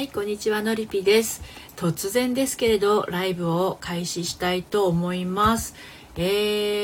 [0.00, 1.42] はい、こんにちは、のりぴです。
[1.76, 5.74] 突然ですけれど、ライブを開始したいと思います。
[6.16, 6.22] え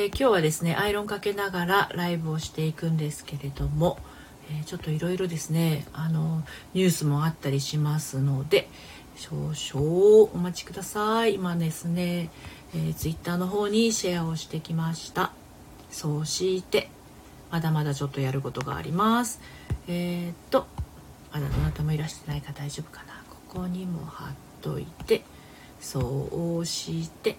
[0.04, 3.98] ー、今日はですね、アイロンかけながらライブをしていくんですけれども、
[4.50, 6.44] えー、ちょっといろいろですね、あの、
[6.74, 8.68] ニュースもあったりしますので、
[9.16, 11.36] 少々お待ちください。
[11.36, 12.28] 今ですね、
[12.74, 15.32] えー、ツイッターの方にシェアをしてきました。
[15.90, 16.90] そして、
[17.50, 19.40] まだまだちょっとやることがあります。
[19.88, 20.66] えー、っと、
[21.36, 23.05] まだどなたもいらしてないか大丈夫かな
[23.56, 24.28] こにも貼っ
[24.60, 25.22] といて
[25.80, 27.36] そうして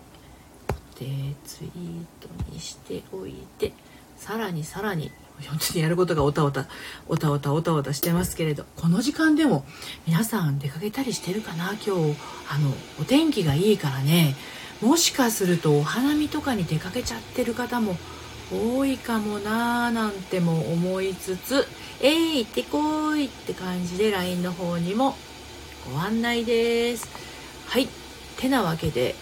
[0.66, 1.06] 固定
[1.46, 1.72] ツイー
[2.20, 3.72] トにしておいて
[4.18, 5.12] さらにさらに
[5.48, 6.68] 本当にやることがおたおた
[7.08, 9.64] おたおたおたおたしてますけれどこの時間でも
[10.08, 11.74] 皆さん出かけたりしてるかな？
[11.74, 11.92] 今日
[12.50, 14.36] あのお天気がいいからね
[14.82, 17.96] もしかするとお花見とかに出かけちゃってる方も
[18.52, 21.68] 多いかもなーなんても思いつつ
[22.02, 25.16] 「えい行ってこい!」って感じで LINE の方にも
[25.94, 27.08] ご案内です。
[27.68, 27.88] はい。
[28.38, 29.16] てなわけで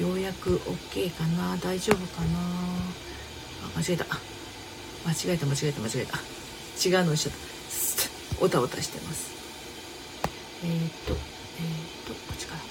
[0.00, 1.56] ようやく OK かな。
[1.58, 2.38] 大丈夫かな。
[3.62, 4.04] あ間違えた。
[5.06, 6.18] 間違えた間違えた間違えた。
[6.88, 7.38] 違うのしちゃった。
[8.44, 9.30] おたおたしてます。
[10.64, 12.60] えっ、とえっ、とこっちから。
[12.60, 12.62] い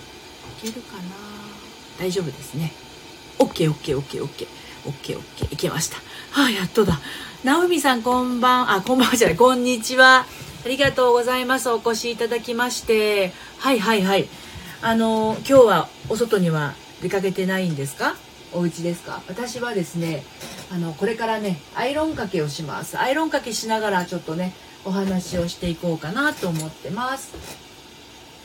[0.62, 1.02] けるかな。
[2.00, 2.74] 大丈夫ですね。
[3.40, 5.98] OKOKOKOK オッケーオッケーいけました。
[6.32, 7.00] はあやっとだ。
[7.44, 9.38] 直美さんこんばんあこんばんはじゃない。
[9.38, 10.26] こんにちは。
[10.68, 11.70] ありがとうございます。
[11.70, 13.32] お越しいただきまして。
[13.58, 14.28] はいはいはい。
[14.82, 18.18] あの今日はお外には出かけてないんですか？
[18.52, 19.22] お家ですか？
[19.30, 20.26] 私はですね
[20.70, 23.00] あのこれからねアイロンかけをします。
[23.00, 24.52] アイロンかけしながらちょっとね
[24.84, 27.34] お話をしていこうかなと思ってます。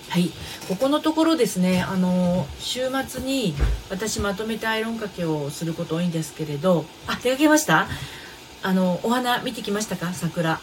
[0.09, 0.31] はい、
[0.69, 3.53] ここのところですね、あの週末に
[3.91, 7.89] 私まとめてアイロンかけをすること多いんですけれど、あ、出かけました？
[8.63, 10.13] あのお花見てきましたか？
[10.15, 10.61] 桜。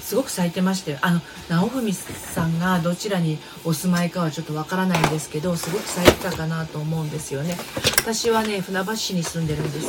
[0.00, 0.98] すごく咲いてましたよ。
[1.02, 7.56] あの直文さんがどちらにお住まいかはちょっとわからないんですけど、すごく咲いてたかなと思うんですよね。
[7.98, 9.86] 私はね船橋市に住んでるんです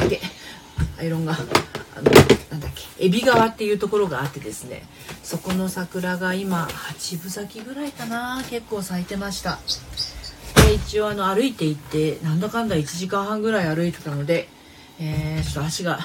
[0.00, 0.20] が、で
[0.98, 2.10] アイロンがあの
[2.50, 4.82] なんだっけ海老川っていうところがあってですね
[5.22, 9.58] そこの桜が今8分咲きぐらいかな結構咲いてました
[10.66, 14.48] で一応あの歩いて行ってなんだかんだ1時間半ぐらい歩いてたので、
[15.00, 16.00] えー、ちょっと足が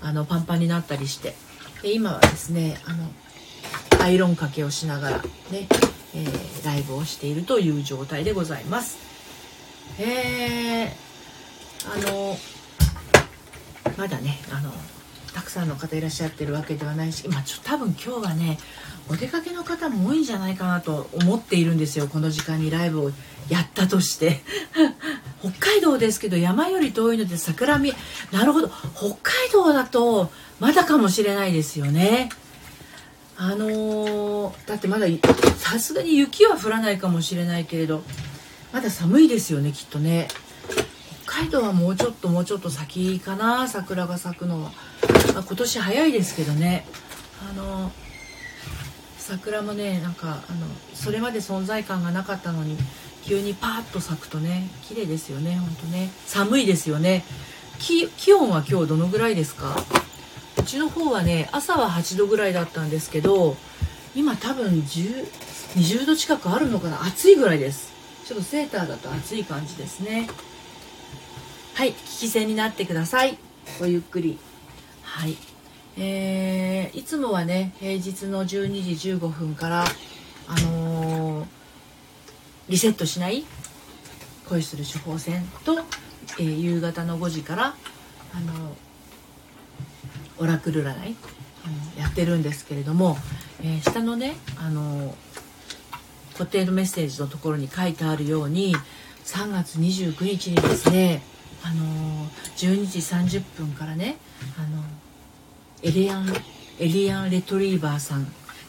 [0.00, 1.34] あのパンパンになったりして
[1.82, 5.66] で今はですねあのアイロンかけをしながらね、
[6.14, 8.98] えー、ライブをしているという状態でございます。
[9.98, 10.90] えー、
[11.92, 12.36] あの
[13.96, 14.70] まだねあの
[15.34, 18.58] たくさんの方いらっしゃってるわけではないし、まあ、ちょ多分今日はね
[19.10, 23.10] お出かけの方も多いんじゃないかなと思っているんですよこの時間にライブを
[23.48, 24.42] やったとして。
[25.40, 27.94] 北海道ですけど山より遠いので桜見
[28.32, 32.30] なるほど北海道だとまだかもしれないですよね。
[33.36, 35.06] あのー、だってまだ
[35.56, 38.02] さすがに雪は降らないかもしれないけれど
[38.72, 40.26] まだ寒いですよねきっとね。
[41.24, 44.72] 北海道はもうちょっともうちょっと先かな桜が咲くのは、
[45.34, 46.84] まあ、今年早いですけどね。
[47.48, 47.92] あの
[49.18, 52.76] 桜もねなんかあのそれまで存在感がなかったのに
[53.22, 56.10] 急にパーッと咲くとね綺麗ですよねほんとね。
[56.26, 57.24] 寒いですよね。
[57.78, 59.76] 気温は今日どのぐらいですか？
[60.68, 63.56] ちの方はね朝は8度ぐらいだったんですけど
[64.14, 65.26] 今多分10
[65.76, 67.92] 20度近くあるのかな暑いぐらいです。
[68.24, 70.28] ちょっとセーターだと暑い感じですね。
[71.74, 73.38] はい聞き戦になってください。
[73.78, 74.38] ごゆっくり。
[75.02, 75.36] はい。
[75.98, 79.84] えー、いつもはね平日の12時15分から
[80.46, 81.46] あのー、
[82.68, 83.44] リセットしない
[84.48, 85.78] 恋する処方箋と、
[86.38, 87.74] えー、夕方の5時から
[88.34, 88.76] あの
[90.40, 91.16] オラクル占い、
[91.96, 93.16] うん、やってるんですけれども、
[93.62, 95.14] えー、下のねあの
[96.32, 98.74] 固定のメッセージのところに書いてあるように
[99.24, 101.22] 3月29日にですね
[101.64, 101.84] あの
[102.56, 104.16] 12時30分からね
[104.56, 104.82] あの
[105.82, 106.26] エリアン
[106.80, 108.24] エリアン・レトリーバーさん、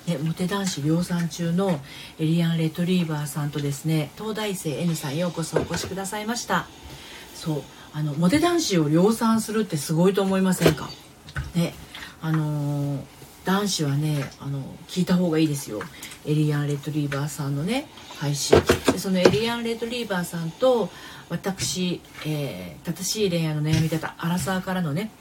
[0.07, 1.79] ね、モテ男子量産中の
[2.19, 6.67] エリアン・レトリーバーさんとですね東大生 N さんようこそお越しくださいました。
[7.35, 7.63] そう
[7.93, 10.89] あのモテ男子を量産するってすごいと思いませんか？
[11.55, 11.73] ね
[12.21, 13.03] あの
[13.45, 15.81] 男子はねあの聞いた方がいいですよ。
[16.25, 17.87] エリアン・レトリーバーさんのね
[18.17, 18.61] 配信。
[18.91, 20.89] でそのエリアン・レトリーバーさんと
[21.29, 25.11] 私、えー、正しい恋愛の悩み方アラサーからのね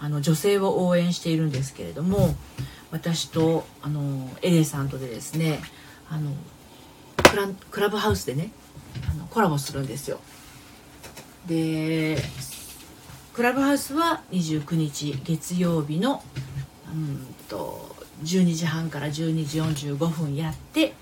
[0.00, 2.34] あの女性を応援しているんですけれども
[2.90, 5.60] 私とあのエレさんとでですね
[6.10, 6.32] あの
[7.30, 8.50] クラクラブハウスでね
[9.10, 10.20] あのコラボするんですよ。
[11.46, 12.18] で
[13.38, 16.24] クラブハウスは29日月曜日の
[16.92, 17.94] うんと
[18.24, 20.92] 12時半から12時45分やって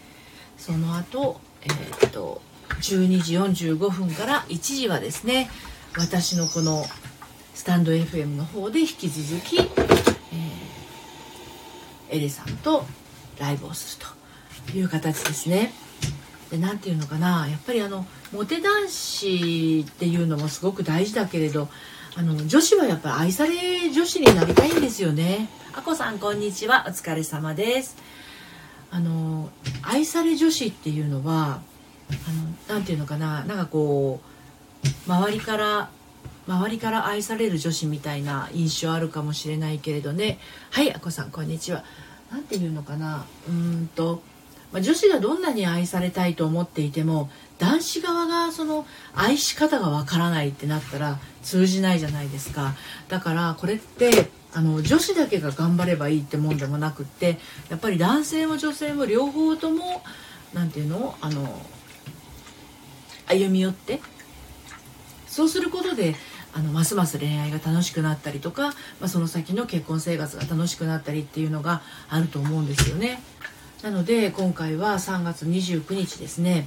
[0.58, 2.42] その後えー、っと
[2.82, 5.48] 12時45分から1時はですね
[5.96, 6.84] 私のこの
[7.54, 12.84] スタンド FM の方で引き続き、えー、エレさんと
[13.40, 14.06] ライブをする
[14.74, 15.72] という形ですね。
[16.50, 21.70] で何て言うのかなやっぱりあのモテ男子っていうのもすごく大事だけれど
[22.18, 25.50] あの女子はやっぱり愛され女子になりたいんですよね。
[25.74, 26.86] あこさんこんにちは。
[26.88, 27.94] お疲れ様です。
[28.90, 29.50] あの
[29.82, 31.60] 愛され女子っていうのは
[32.70, 33.44] あのなて言うのかな。
[33.44, 34.22] なんかこ
[34.82, 35.90] う周りから
[36.48, 40.38] 周りから愛される女子みたいな印象あるかもしれないけれどね。
[40.70, 41.84] はいあこさんこんにちは。
[42.32, 43.26] 何て言うのかな。
[43.46, 44.22] うんと、
[44.72, 47.28] まあ、女子がどんなに愛されたいと思っていても
[47.58, 52.74] 男子側がその愛し方がわからないってなったら通じないじゃないですか。
[53.08, 57.38] だからこれってあの女子だけが頑張ればいいってもんでもなくって
[57.68, 60.02] やっぱり男性も女性も両方とも
[60.54, 61.14] 何て言うの？
[61.20, 61.62] あの
[63.26, 64.00] 歩み寄って
[65.26, 66.14] そうすることで
[66.54, 73.20] あのますます恋愛が楽しくなったりとか、まあ、その先の結婚生活が楽しくなったりっていうのがあると思うんですよね。
[73.82, 76.66] なので今回は3月29日ですね。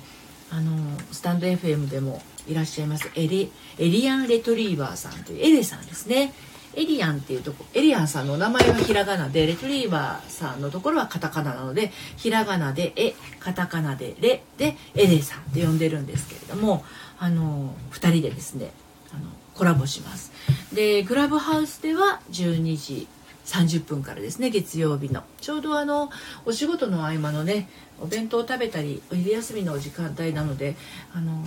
[0.51, 0.71] あの
[1.11, 6.33] スタンド FM でもいらっしゃいますエリエリアン・レトリーバーさんというエレさんですね。
[6.75, 16.85] エリアンっていうとこエリアンさんのお名前はひらがなでレトリーバーさんのところはカタカナなのでひらがなで「え」カタカナで「レ」でエレさんって呼んでるんですけれども
[17.17, 18.71] あの2人でですね
[19.11, 19.23] あの
[19.55, 20.31] コラボします。
[20.71, 23.07] でクラブハウスでは12時
[23.45, 25.23] 30分からですね月曜日の。
[25.41, 26.11] ちょうどあの
[26.45, 27.67] お仕事の合間のね
[28.01, 30.75] お弁当を食べたりお昼休みの時間帯なので
[31.13, 31.43] あの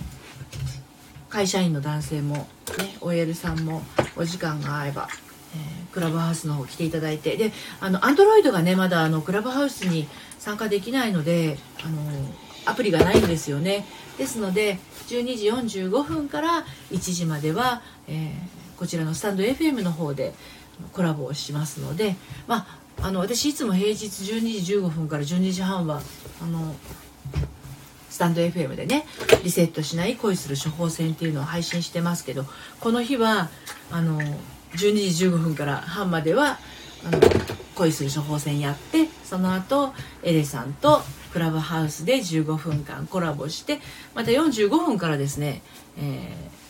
[1.29, 2.47] 会社員の男性も、ね、
[3.01, 3.81] OL さんも
[4.15, 5.07] お時間が合えば、
[5.55, 10.07] えー、クラブハウスの方来ていただいてであのアンドロイドがねまだあのクラブハウスに
[10.37, 12.01] 参加できないのであの
[12.65, 13.85] アプリがないんですよね。
[14.17, 14.77] ですので
[15.07, 20.33] 12時45分から1時までは、えー、こちらのスタンド FM の方で
[20.91, 22.15] コラボをしますので
[22.47, 26.01] まああの私いつも平日12時15分から12時半は
[26.41, 26.75] あの
[28.09, 29.05] スタンド FM でね
[29.43, 32.45] リセットしない恋する処方箋っていうのを配信してますけど
[32.79, 33.49] この日は
[33.91, 36.59] あの12時15分から半までは
[37.05, 37.19] あの
[37.75, 41.01] 恋する処方箋やってその後エレさんと
[41.31, 43.79] クラブハウスで15分間コラボして
[44.13, 45.63] また45分からですね、
[45.97, 46.01] え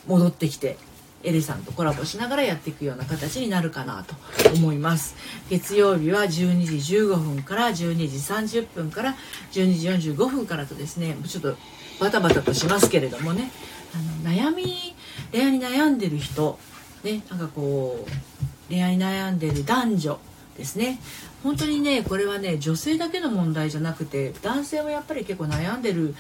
[0.07, 0.77] ー、戻ってきて
[1.23, 4.15] エレさんとコラボしながらやっていくような形になるかなと
[4.53, 5.15] 思います。
[5.49, 8.17] 月曜日は12時15分から12時
[8.61, 9.15] 30分から
[9.53, 11.55] 12時45分からとですねちょっと
[11.99, 13.51] バタバタとしますけれどもね。
[13.95, 14.95] あの悩み
[15.31, 16.57] 恋愛に悩んでる人
[17.03, 20.19] ねなんかこう恋愛に悩んでる男女
[20.57, 20.99] ですね。
[21.43, 26.15] 本当にねこれはね女性だけの問題じゃなくて男性もやっぱり結構悩んでる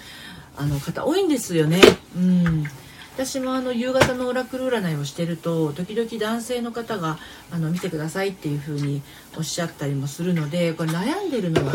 [0.55, 1.81] あの方多いんですよね。
[2.15, 2.63] うん。
[3.15, 7.19] 私もあの夕方のオラクル占いをしてると時々男性の方が
[7.51, 9.03] あの見てくださいっていう風に
[9.37, 11.73] おっしゃったりもするのでこれ悩んでるのは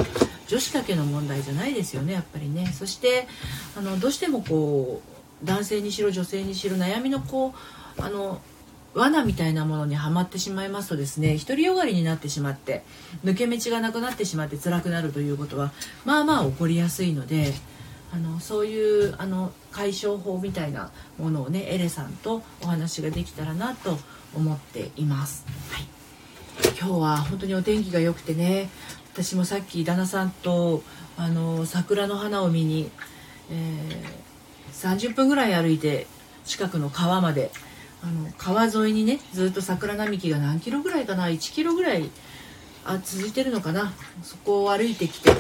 [0.49, 2.67] 女子だけの問題じゃないですよねやっぱりね。
[2.75, 3.29] そして
[3.77, 5.01] あのどうしてもこ
[5.43, 7.55] う男性にしろ女性にしろ悩みのこ
[7.99, 8.41] うあの
[8.95, 12.83] 罠みたいなものにはまってしまいますとですね独りよがりになってしまって
[13.25, 15.73] 抜け道がなくなってしまって辛くなるということは
[16.05, 17.53] まあまあ起こりやすいので
[18.13, 23.99] あのそういうあの解消法みたいなものをねエレさんとお話ができたらなと
[24.35, 25.45] 思っています。
[25.71, 25.87] はい。
[26.81, 28.69] 今日は本当にお天気が良くてね
[29.13, 30.83] 私もさっき旦那さんと
[31.17, 32.91] あの桜の花を見に、
[33.51, 36.07] えー、30分ぐらい歩いて
[36.45, 37.51] 近くの川まで
[38.03, 42.11] あの川沿いにねずっと桜並木が何キロぐらいかな？1キロぐらい
[42.85, 43.93] あ続いてるのかな？
[44.23, 45.31] そこを歩いてきて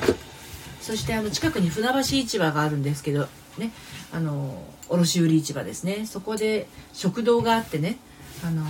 [0.88, 3.28] そしてあの近くに船橋市場があるんですけど
[3.58, 3.72] ね
[4.10, 6.06] あの卸売市場ですね。
[6.06, 7.98] そこで食堂があってね
[8.42, 8.64] あの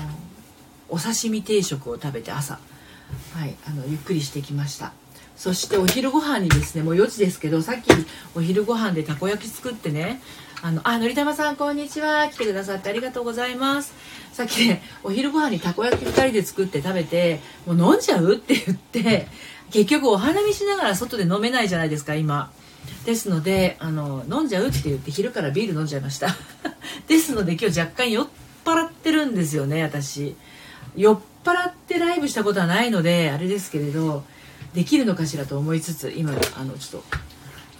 [0.88, 2.58] お刺身定食を食べて朝
[3.34, 4.92] はいあのゆっくりしてきました。
[5.36, 7.88] そしてお昼ご飯にですねもう4時ですけどさっき
[8.34, 10.20] お昼ご飯でたこ焼き作ってね
[10.60, 12.28] あのあのりたまさんこんにちは。
[12.28, 13.94] 来てくださってありがとうございます。
[14.32, 18.34] さっきねお昼ご飯にたこ焼き2人で作って食べてもう飲んじゃう？
[18.34, 19.28] って言って
[19.70, 22.50] 結局お花見しながら外で飲めないじゃないですか今。
[23.04, 26.36] ですのであの飲んじゃうって言って昼からビール飲んじゃいました。
[27.08, 28.26] ですので今日若干酔っ
[28.64, 30.36] 払ってるんですよね私。
[30.96, 34.24] 酔っ払ってライブしたことはないのであれですけれど
[34.74, 37.04] できるのかしらと思いつつ今あのちょっと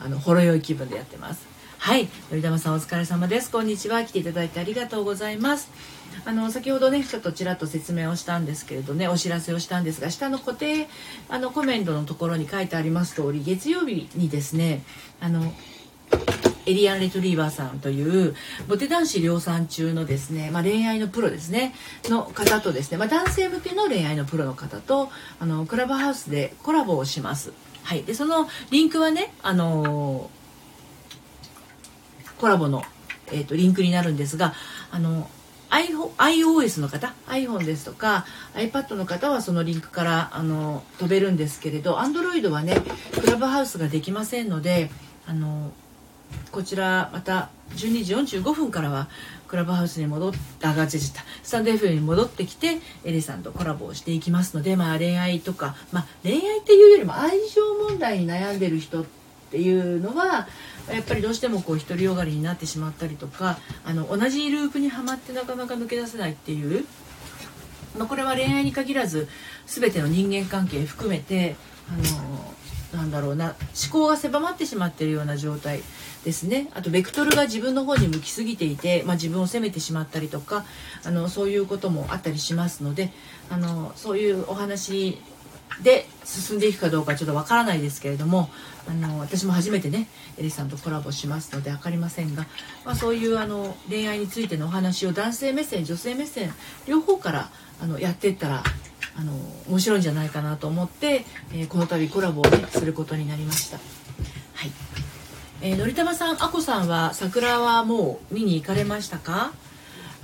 [0.01, 1.47] あのほろ酔い気分でやってます。
[1.79, 2.09] はい。
[2.31, 3.51] のりたまさんお疲れ様です。
[3.51, 4.05] こんにちは。
[4.05, 5.71] 来ていただいてありがとうございます。
[6.25, 10.89] あの先ほどねちょっとちらっと説明をしたんですけれどねお知らせをしたんですが下の固定
[11.29, 14.83] あのコメントのところに書いてあります通り月曜日にですね
[15.21, 15.53] あの
[16.67, 18.35] エリアン・レトリーバーさんという
[18.69, 21.75] モテ男子量産中のですね、まあ、恋愛のプロですね
[22.05, 25.09] の方とですね、まあ、男性向けの恋愛のプロの方と
[25.41, 27.53] あのクラブハウスでコラボをします。
[27.85, 30.31] はい、でそのリンクはね、あの
[32.39, 32.83] コラボの、
[33.29, 34.53] えーと、リンクになるんですが
[34.91, 35.31] あの
[35.71, 42.77] iOS の方？iPhone ですとか iPad の方はそのリンクからあの飛べるんですけれど Android はね
[43.21, 44.91] クラブハウスができませんので
[45.27, 45.71] あの
[46.53, 49.09] こちらまた12時45分からは
[49.47, 59.05] クラブハウスに戻ってあがちちたスタンド FM に戻ってきてエリさんとコラボをしていきますので、まあ、恋愛とか、まあ、恋愛っていうよりも愛情問題に悩んでる人っ
[59.51, 60.47] ていうのは
[60.93, 66.85] やっぱりどうしてもこう独りよがりになってしまったりとかあの同じループにはまってなかなか抜け出せないっていう、
[67.99, 69.29] まあ、これは恋愛に限らず
[69.67, 71.57] 全ての人間関係含めて
[71.89, 72.55] あの
[72.93, 73.55] なんだろうな
[73.91, 75.83] 思考が狭まってしまってるような状態
[76.25, 76.69] ですね。
[76.75, 80.65] あとベクトルが自分の方に向きすぎていて、まあ、自分を責めてしまったりとか
[81.05, 83.13] あのそういうこともあったりしますので
[83.51, 85.19] あのそういうお話
[85.83, 88.51] で進んでいくかどうかちょっとわからないですけれども
[88.89, 90.09] あの私も初めてね
[90.39, 92.47] エリさんとコラボしますので分かりませんが、
[92.85, 96.53] まあ、そういうあの恋愛についてのお話を男性目線女性目線
[96.87, 98.63] 両方からあのやっていったら
[99.17, 99.33] あの
[99.69, 103.77] 面白いんじゃないかなと思って、えー、この度コラボをねすることになりました。
[103.77, 103.83] は
[104.67, 104.71] い。
[105.61, 109.53] えー、のりたまさん、あこさんは桜はもう見に行かれましたか？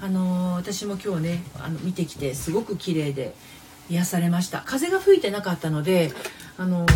[0.01, 3.35] あのー、私も今日ねあの見てきてすごく綺麗で
[3.91, 4.63] 癒されました。
[4.65, 6.13] 風が吹いてなかったので、
[6.57, 6.87] あの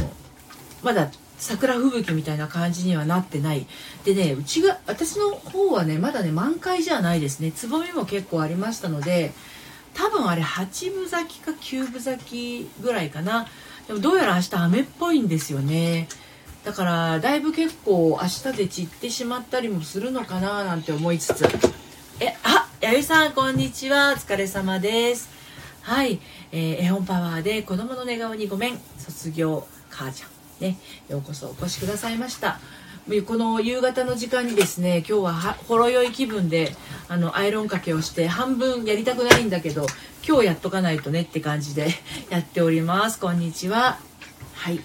[0.83, 3.67] まだ桜吹雪みたいな感じにはなってない。
[4.05, 7.53] でねうちが私の方はねまだね満開じゃないですね。
[7.53, 9.33] つぼみも結構ありましたので
[9.95, 13.49] 多分あれ8分咲きか9分咲きぐらいかな。
[13.87, 16.09] でもどうやら明日雨っぽいんですよね。
[16.65, 21.45] だからだいぶ結構明日で散ってしまったりもするのかななんて思いつつ。
[22.21, 24.13] えあやゆさんこんにちは。
[24.13, 25.38] お疲れ様です。
[25.89, 26.21] はい、
[26.53, 28.79] えー、絵本パワーで子供の寝顔にごめん。
[28.99, 30.31] 卒業母ちゃん。
[30.61, 30.77] ね。
[31.09, 32.61] ようこそお越しくださいました。
[33.27, 35.33] この夕方の時間にですね今日は
[35.67, 36.73] ほろ酔い気分で
[37.09, 39.87] あのアイロンかけをして半分やりたくないんだけど
[40.29, 41.89] 今日やっとかないとねって感じで
[42.29, 43.19] やっております。
[43.19, 43.99] こんにちは。
[44.57, 44.81] はい。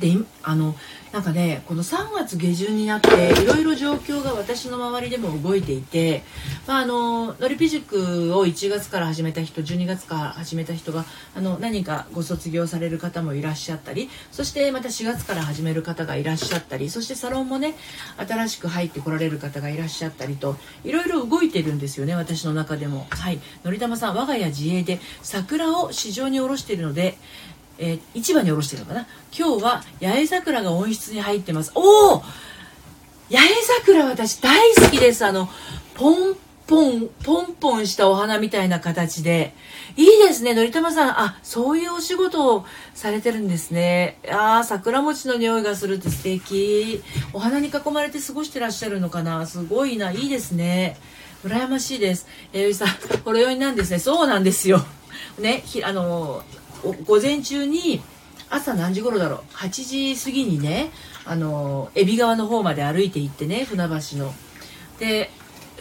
[0.00, 0.74] であの
[1.12, 3.08] なんかねこの3月下旬になって
[3.42, 6.22] いろいろ状況が私の周りでも動いていて、
[6.66, 17.74] まあ、あののりぴ塾を1月から始めた人12月から始めた人があの何かご卒業される方もいらっしゃったりそしてまた4月から始める方がいらっしゃったりそしてサロンもね
[18.18, 23.06] 新しく入ってこられる方がいらっしゃったりといろいろ動いてるんですよね私の中でも。
[23.10, 27.16] はいのりたまさん我が家自営で桜を市場に卸しているので
[27.78, 29.06] えー、市場におろしてるのかな？
[29.36, 31.72] 今日は八重桜が温室に入ってます。
[31.74, 32.26] おお八
[33.30, 33.38] 重
[33.84, 35.24] 桜私大好きです。
[35.24, 35.48] あの
[35.94, 39.54] ポンポンポンポンしたお花みたいな形で。
[39.96, 40.54] いいですね。
[40.54, 44.18] のりたまさんあそういうお仕事をされてるんですね。
[44.30, 47.02] あ桜餅の匂いがするって素敵。
[47.32, 49.46] お花に囲まれて過ごしてらっしゃるのかな？
[49.46, 50.12] すごいな。
[50.12, 50.96] いいですね。
[51.44, 52.26] 羨ましいです。
[52.52, 52.88] えー、さん
[53.24, 53.98] ほろ酔いなんですね。
[53.98, 54.84] そうなんですよ。
[55.38, 56.42] ねひあの
[57.06, 58.00] 午前中に
[58.50, 60.90] 朝何時頃だろう？8時過ぎにね
[61.24, 64.32] あの海老川の方まで歩いて行ってね船橋の。
[64.98, 65.30] で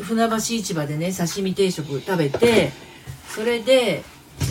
[0.02, 2.72] 船橋市場でね刺身定食食べて
[3.30, 4.04] それで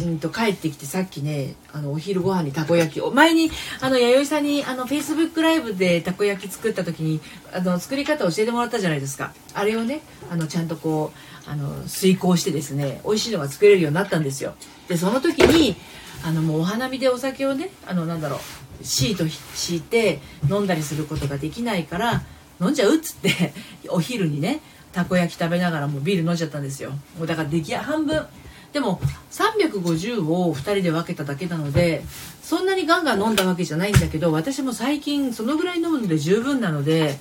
[0.03, 3.00] うんと帰ってきてさっきねあのお昼ご飯にたこ焼き。
[3.00, 3.50] を前に
[3.81, 7.21] あの弥生さんにあのフェイスブックライブでたこ焼き作った時に
[7.53, 9.33] あの作り方を教えてもらったじゃないですか。
[9.55, 10.00] あれをね
[10.31, 11.12] あのちゃんとこ
[11.47, 14.55] うあの遂行してですね美味しいのが作れるようになったんですよ。
[14.88, 15.76] でその時に
[16.25, 20.21] あのもうお花見でお酒をねあのなんだろうシート敷いて
[20.51, 22.23] 飲んだりすることができないから
[22.61, 23.53] 飲んじゃうっつって
[23.89, 24.61] お昼にね
[24.93, 26.91] たこ焼き食べながらもうビール飲んじゃったんですよ。
[27.19, 28.27] もうだから出来半分。
[28.73, 32.03] でも350を2人で分けただけなので
[32.43, 37.19] そんなにガンガン飲んだわけじゃないんだけど私も最近そのぐらい飲むので十分なので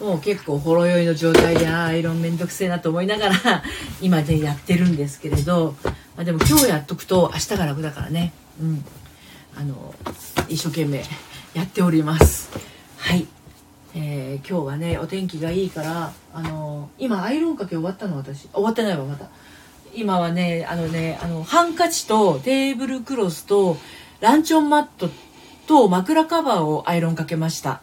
[0.00, 3.62] もう結構ほろ酔いの状態でアイロンめんどくせえなと思いながら
[4.02, 5.74] 今でやってるんですけれど
[6.16, 8.84] まあ、でも今日やっとくと明日が楽だからねうん。
[9.58, 9.94] あの
[10.48, 11.02] 一生懸命
[11.54, 12.50] やっております。
[12.98, 13.26] はい、
[13.94, 18.48] えー、今日はねお天気がいいからあの今アイロンかけ終わったの私。
[18.48, 19.28] 終わってないわまだ
[19.94, 23.78] 今はねあのねあのハンカチとテーブルクロスと
[24.20, 25.08] ランチョンマット
[25.66, 27.80] と枕カバーをアイロンかけました。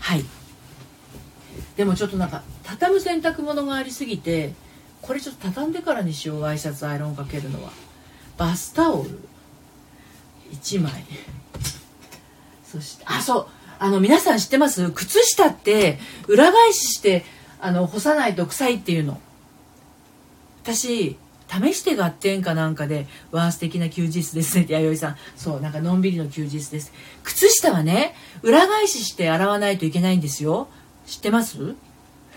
[0.00, 0.24] はい。
[1.76, 4.52] でもちょっとなんか畳む洗濯物がありすぎて
[5.02, 7.70] これちょっと畳んでからにしようワイシャツアイロンかけるのは。
[8.36, 9.10] バスタオル。
[10.52, 11.04] 1枚。
[12.64, 13.46] そしてあそう。
[13.78, 14.90] あの皆さん知ってます？
[14.90, 17.24] 靴下って裏返しして
[17.60, 19.20] あの干さないと臭いっていうの。
[20.62, 21.16] 私
[21.48, 25.16] 試して合点かなんかで「わあ素敵な休日ですね」って弥生さん。
[25.36, 26.92] そうなんかのんびりの休日です。
[27.22, 30.68] 靴下はね裏返しして洗わないといけないんですよ。
[31.06, 31.74] 知ってます？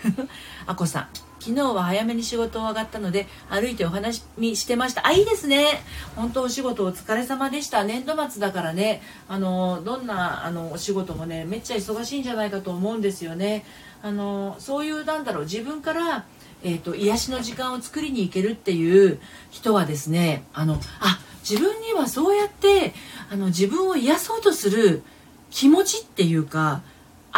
[0.66, 1.08] あこさん
[1.40, 5.06] 昨日は早めに仕事を上がったので歩いてお話にしてました。
[5.06, 5.82] あいいですね。
[6.16, 7.84] 本当お仕事お疲れ様でした。
[7.84, 9.02] 年度末だからね。
[9.28, 13.64] あのどんなあのお仕事もねめっちゃ忙しいんじゃないかと思うんですよね。
[14.02, 16.24] あのそういうなんだろう自分から
[16.64, 19.20] えーと、癒しの時間を作りに行けるっていう
[19.50, 22.94] 人はですねあのあ自分にはそうやって
[23.30, 25.04] あの自分を癒そうとする
[25.50, 26.82] 気持ちっていうか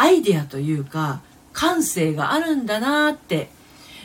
[0.01, 1.21] アイデアというか
[1.53, 3.49] 感性があるんだなって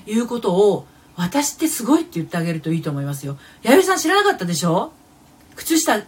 [0.07, 0.87] いうことを
[1.17, 3.39] 私ってすごいって言ってあげるといいと思いますよ。
[3.63, 4.93] 弥生さん知らなかったでしょ？
[5.55, 6.03] 靴下書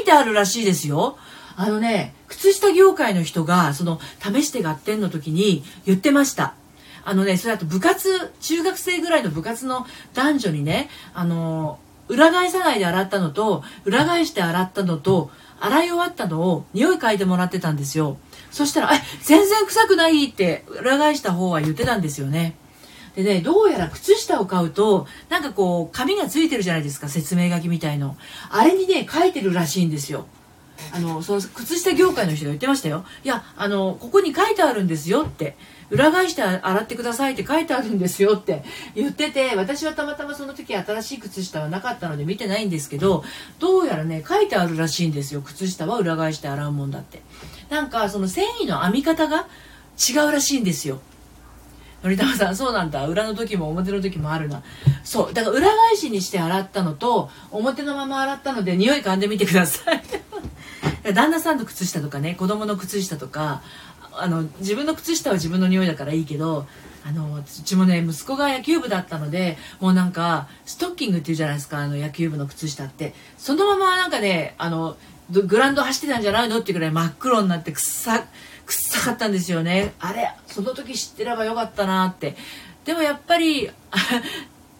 [0.00, 1.18] いてあるらしいですよ。
[1.56, 6.54] あのね、靴下業界の人がその試して合点の時に言ってました。
[7.04, 15.30] あのね、それだと部活、中学生ぐらいの部活の男女にね、あの、裏返さないで洗ったのと、裏返して洗ったのと、
[15.60, 18.16] 洗い終わったのを匂い嗅いでもらってたんですよ。
[18.50, 22.56] そしたら、え、全然臭くないって裏返した方は言ってたんですよね。
[23.16, 28.16] でね、どうやら靴下を買うと、なんかこう、紙がついてるじゃないですか、説明書きみたいの。
[28.50, 30.26] あれにね、書いてるらしいんですよ。
[30.92, 33.04] あの、その靴下業界の人が言ってましたよ。
[33.24, 35.56] いや、あの、ここに書いてあるんですよって。
[35.90, 38.64] 裏返して洗ってくださいって書いてあるんですよって
[38.94, 43.24] 言ってて私はたまたまその時新しい靴下はなかったので見てないんですけど
[43.58, 45.42] どうやらね書いてあるらしいんですよ。
[45.42, 47.22] 靴下は裏返して洗うもんだって。
[47.70, 49.46] なんかその繊維の編み方が
[49.98, 51.00] 違うらしいんですよ。
[52.04, 53.06] のりたまさんそうなんだ。
[53.06, 54.62] 裏の時も表の時もあるな。
[55.04, 55.34] そう。
[55.34, 60.02] だから裏返しにして洗ったのと表のまま洗ったので匂い嗅んでみてください。
[61.14, 63.62] 旦那さんの靴下とかね子供の靴下とか
[64.16, 66.66] あの自分の靴下は自分の匂いだからいいけど
[67.06, 74.96] あのうちもね息子が野球部だったのでもうなんかストッキングっていうじゃないですかあの野球部の靴下ってそのままなんかねあの
[75.30, 78.26] グラウンド走ってたんじゃないのっていうぐらい真っ黒になって臭
[78.66, 82.36] 臭かったんですよねあれその時知ってればよかったなって
[82.84, 83.70] でもやっぱり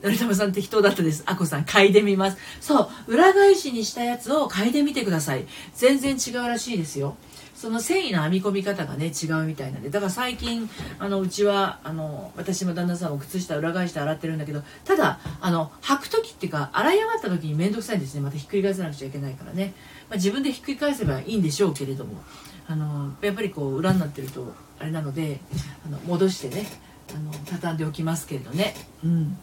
[0.05, 1.23] 成玉さん適当だったです。
[1.25, 2.37] あこさん、嗅いでみます。
[2.61, 5.47] そう、裏返しにしたやつを嗅いでみてください。
[5.75, 7.16] 全然違うらしいですよ。
[7.64, 18.20] その繊維の編み込み方がね違うみたいなんでだから最近あのうちはあの私も旦那さんも靴下裏返して洗ってるんだけどただあの履く時っていうか洗い上がった時に面倒くさいんですね。
[18.20, 19.72] またひっくり返さなくちゃいけないからね、
[20.11, 22.22] まあ、自分でひっくり返せばいいんでしょうけれども。
[22.66, 25.40] あのやっぱりこう裏になってるとあれなので
[25.87, 26.66] あの戻してね
[27.14, 28.74] あの畳んでおきますけれどね。
[29.03, 29.38] うん。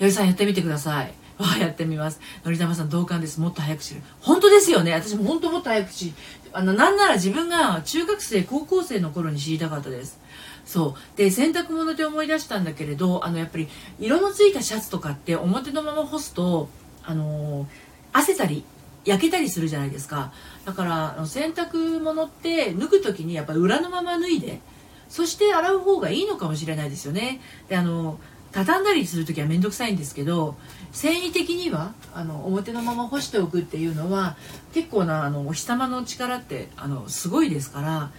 [0.00, 1.12] 八木さんやってみてください。
[1.40, 2.20] ああやってみます。
[2.44, 3.40] のりたまさん同感です。
[3.40, 4.02] もっと早く知る。
[4.20, 4.92] 本当ですよね。
[4.92, 6.12] 私も本当もっと早く知る
[6.52, 10.18] あのなんなら自分が中学生高校生の頃に知りたかったです。
[10.64, 11.16] そう。
[11.16, 13.68] で洗濯物で思い出したんだけれどあのやっぱり
[14.00, 16.68] 色のついたシャツとかって表のまま干すと
[17.04, 17.66] あの
[18.12, 18.64] 汗たり
[19.04, 20.32] 焼けたりするじゃないですか。
[20.64, 24.60] だから洗濯物って脱ぐ時にやっぱり裏のまま脱いで
[25.08, 27.40] そして洗う方がいいのかもしれないですよね。
[27.68, 28.18] であの
[28.52, 30.56] 畳んだりする時は面倒くさいんですけど
[30.98, 34.36] 繊維的にはあの表のまま干しておくっていうのは
[34.74, 38.10] 結構なあのお日様の力ってあのすごいですから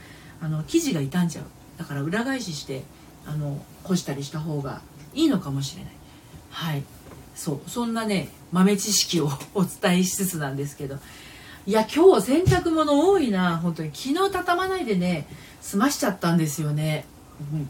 [0.42, 1.46] あの生地が傷んじゃう。
[1.78, 2.84] だから裏返しして
[3.26, 4.80] あの干したりした方が
[5.13, 5.94] いいのかもしれない。
[6.52, 6.84] はい。
[7.36, 7.70] そう。
[7.70, 11.00] そんなね豆知識を お伝えしつつなんですけど。
[11.65, 13.58] いや今日洗濯物多いな。
[13.58, 13.92] 本当に。
[13.94, 15.28] 昨日畳まないでね
[15.62, 17.04] 済ましちゃったんですよね、
[17.52, 17.70] うん。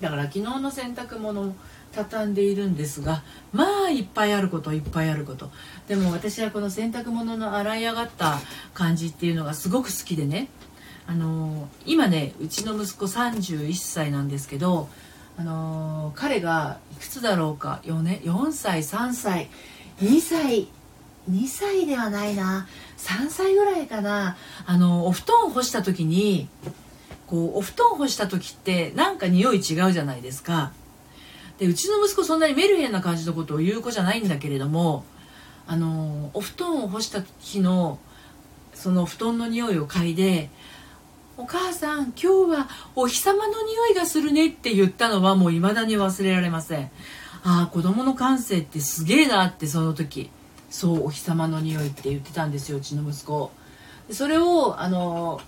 [0.00, 1.54] だから昨日の洗濯物
[1.94, 5.50] 畳んでいるんですがまあいっぱいあることいっぱいあること。
[5.88, 8.38] でも私はこの洗濯物の洗い上がった
[8.74, 10.48] 感じっていうのがすごく好きでね。
[11.06, 14.88] あのー、今ねうちの息子31歳なんですけど
[15.36, 17.80] あのー、彼がいくつだろうか。
[17.84, 19.50] 4年4歳3歳
[20.00, 20.68] 2歳
[21.30, 22.66] 2歳ではないな。
[22.98, 24.36] 3歳ぐらいかな。
[24.66, 26.48] あのお布団を干した時に
[27.26, 30.72] こうお布団干した時ってなんか匂い違うじゃないですか。
[31.58, 35.04] でうちの息子そんなにメルヘンな感じのことを言う子じゃないんだけれども
[35.66, 37.98] あのお布団を干した日の
[38.74, 40.50] その布団の匂いを嗅いで
[41.36, 42.26] 「お母さん今日
[42.58, 46.90] はお日様の匂いがするね」って言ったのはもう未だに忘れられません。
[47.44, 50.30] ああ子供の感性ってすげえなってその時
[50.70, 53.50] そうお日様の匂いって言ってたんですようちの息子。
[54.10, 55.40] それをあの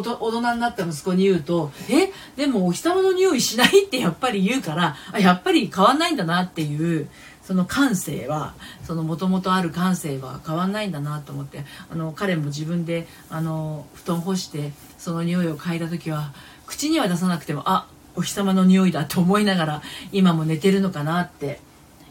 [0.00, 7.08] 大人になった息子に言うと「えでもお日様の匂いしない?」ってやっぱり言うからあやっぱり変わんないんだなっていう
[7.42, 8.54] その感性は
[8.84, 16.32] そのもともとある感性は変わんないんだなと思ってあの彼も自分であの布団干してその匂いを嗅いだ時は
[16.66, 21.60] 口には出さなくてもあお日様の匂いだと思いながら今も寝てるのかなって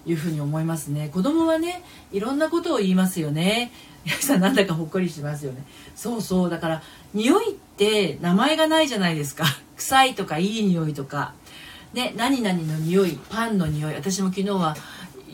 [0.05, 1.09] いうふうに思いますね。
[1.09, 3.71] 子供はねいろんなことを言いますよね。
[4.05, 5.63] 皆さんなんだかほっこりしますよね。
[5.95, 6.49] そうそう。
[6.49, 9.45] だから匂いって名前がないじゃないですか。
[9.77, 11.33] 臭いとかいい匂いとか。
[11.93, 13.93] ね何々の匂いパンの匂い。
[13.93, 14.75] 私も昨日は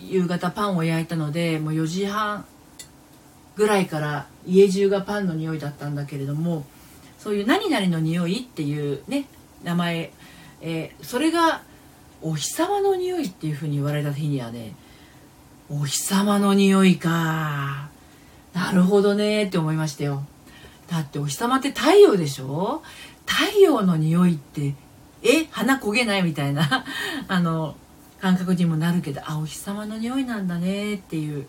[0.08, 2.46] 夕方パンを焼いたのでもう4時半
[3.56, 6.66] ぐらいから家中がパンの匂いだったんだけれども
[7.18, 9.26] そういう何々の匂いっていうね
[9.64, 10.12] 名前、
[10.62, 11.62] えー、それが
[12.22, 14.76] お日様の匂いっていうふうに言われた日にはね
[15.70, 17.90] お日様の匂いか。
[18.54, 20.24] なるほどねって思いましたよ。
[20.92, 22.82] だってお日様って太陽でしょ？
[23.26, 24.76] 太陽の匂いって
[25.24, 25.46] え？
[25.50, 26.84] 鼻焦げないみたいな
[27.30, 27.76] あの
[28.20, 31.48] 感覚にもなるけどあお日様の匂いなんだねっていう。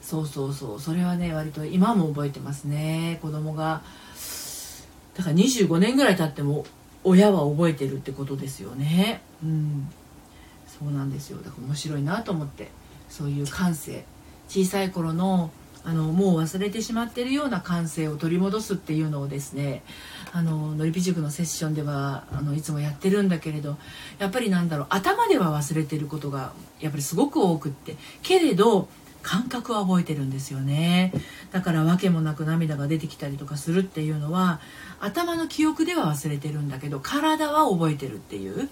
[0.00, 0.80] そうそうそう。
[0.80, 3.18] それはね割と今も覚えてますね。
[3.20, 3.82] 子供が
[5.16, 6.64] だから25年ぐらい経っても
[7.02, 9.20] 親は覚えてるってことですよね。
[9.42, 9.88] うん。
[10.66, 11.38] そうなんですよ。
[11.42, 12.70] だから面白いなと思って
[13.08, 14.04] そういう感性。
[14.48, 15.50] 小さい頃の
[15.84, 19.82] あのもう忘れてしまっているような感性を取り戻すっていうのをですね
[20.32, 23.78] あののりぴ塾のセッションではあのいつもやってるんだけれど
[24.18, 28.88] やっぱりなんだろう頭では忘れてることがやっぱりすごく多くってけれど
[29.22, 31.12] 感覚は覚えてるんですよね。
[31.52, 34.60] だから訳もなく涙が出てきたりとかするっていうのは
[34.98, 38.70] 頭の記憶では忘れてるんだけど体は覚えてるっていう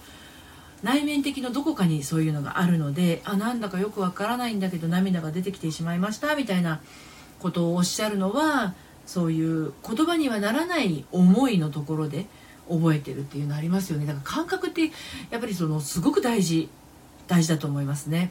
[0.83, 6.81] 内面的のどこかにそういうのがあるのであなんだかよくわからないんだけど涙が出てきてしまいましたみたいな
[7.41, 8.75] ことをおっしゃるのは
[9.07, 12.27] そういう言葉にはならない思いのところで
[12.69, 14.05] 覚えてるっていうのありますよね。
[14.05, 14.91] だから感覚って
[15.31, 16.69] やっぱりそのすごく大事
[17.27, 18.31] 大事だと思いますね。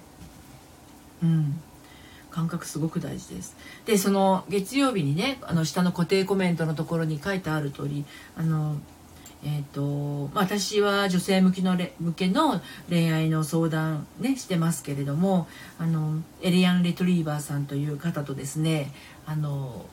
[1.23, 1.60] うん。
[2.29, 3.55] 感覚すごく大事です。
[3.88, 8.05] でその月曜日にねあの下の固定コメントのところに書いてある通り
[8.38, 8.77] あの
[9.47, 15.47] えーとまあ、私は女性向きの向けの恋愛の相談、ね、してますけれども
[15.79, 18.91] あのエリアン・レトリーバーさんという方とですね
[19.25, 19.86] あの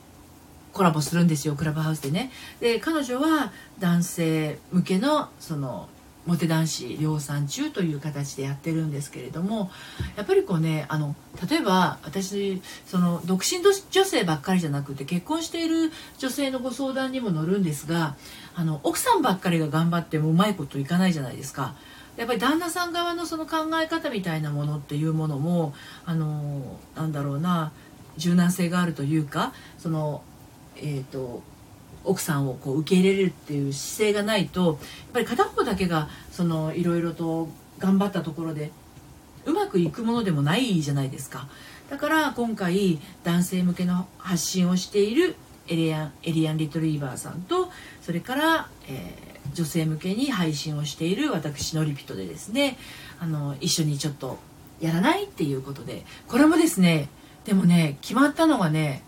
[0.73, 2.31] コラボするんですよクラブハウスでね。
[2.59, 5.87] で彼女は男性向けのその
[6.25, 9.69] モテ男子量産中という形でやってるんですけれども
[10.15, 11.15] やっぱりこうねあの
[11.49, 18.15] 例えば私その独身女性ばっかりじゃなくて結婚している女性のご相談にも乗るんですが
[18.55, 21.75] あの奥さんばっかりが頑張ってもうまいこといかないじゃないですか。
[22.17, 25.73] やっぱり旦那さん側のその考え方みたいなものっていうものも
[26.05, 27.73] あのなんだろうな
[28.15, 30.23] 柔軟性があるというかその
[30.77, 31.43] えっ、ー、と
[32.05, 34.77] 奥さんをこう受け入れるっていう姿勢がないとやっ
[35.13, 38.71] ぱり片方だけがそのいろいろと頑張ったところで
[39.45, 41.47] うまくいくものでもないじゃないですか。
[41.89, 45.35] だから今回男性向けの発信をしている
[45.67, 47.69] エリアンエリアン・リトリーバーさんと
[48.01, 52.77] それから、えー、女性向けに配信をしている私のリピトでですね
[53.19, 54.39] あの一緒にちょっと
[54.79, 57.09] やらないっていうことでこれもですね
[57.45, 59.03] でもね決まったのがね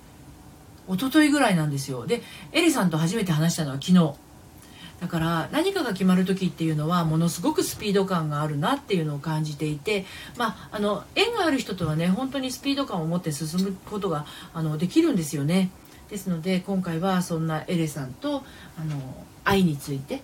[0.90, 2.08] 一昨日ぐらいなんですよ。
[2.08, 2.22] で
[2.52, 4.14] エリさんと初めて話したのは昨日。
[5.00, 10.06] だから何かが決まる時っていうのはものすごくスピード感があるなっていうのを感じていて
[10.38, 15.70] まああの縁がある人とはね本当にスピード感を持って進むことがあのできるんですよね。
[16.10, 18.44] ですので今回はそんなエレさんと
[18.80, 20.22] あの愛について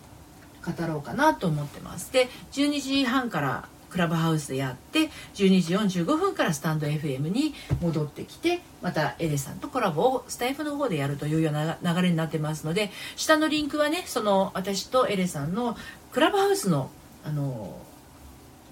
[0.65, 2.11] 語ろうかなと思ってます。
[2.11, 15.77] で12時半からクラブハウスでやって12時45分からスタンド FM に戻ってきてまたエレさんとコラボをスタイフの方でやるというような流れになってますので下のリンクはねその私とエレさんの
[16.11, 16.89] クラブハウスの
[17.23, 17.77] あの、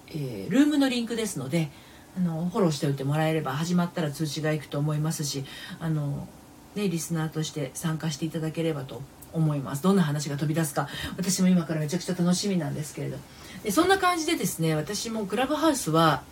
[0.08, 1.70] えー、ルームのリンクですので
[2.16, 5.44] あのフォローしておいてもらえれば始まったら通知がいくと思いますし
[5.78, 6.26] あの、
[6.74, 9.82] ね、リスナーとして参加していただければと思います。
[9.82, 10.88] どんな話が飛び出すか。
[11.16, 13.18] 私も今からめちゃくちゃ楽しみなんですけれど。
[13.62, 16.22] でそんな感じでですね私もクラブハウスは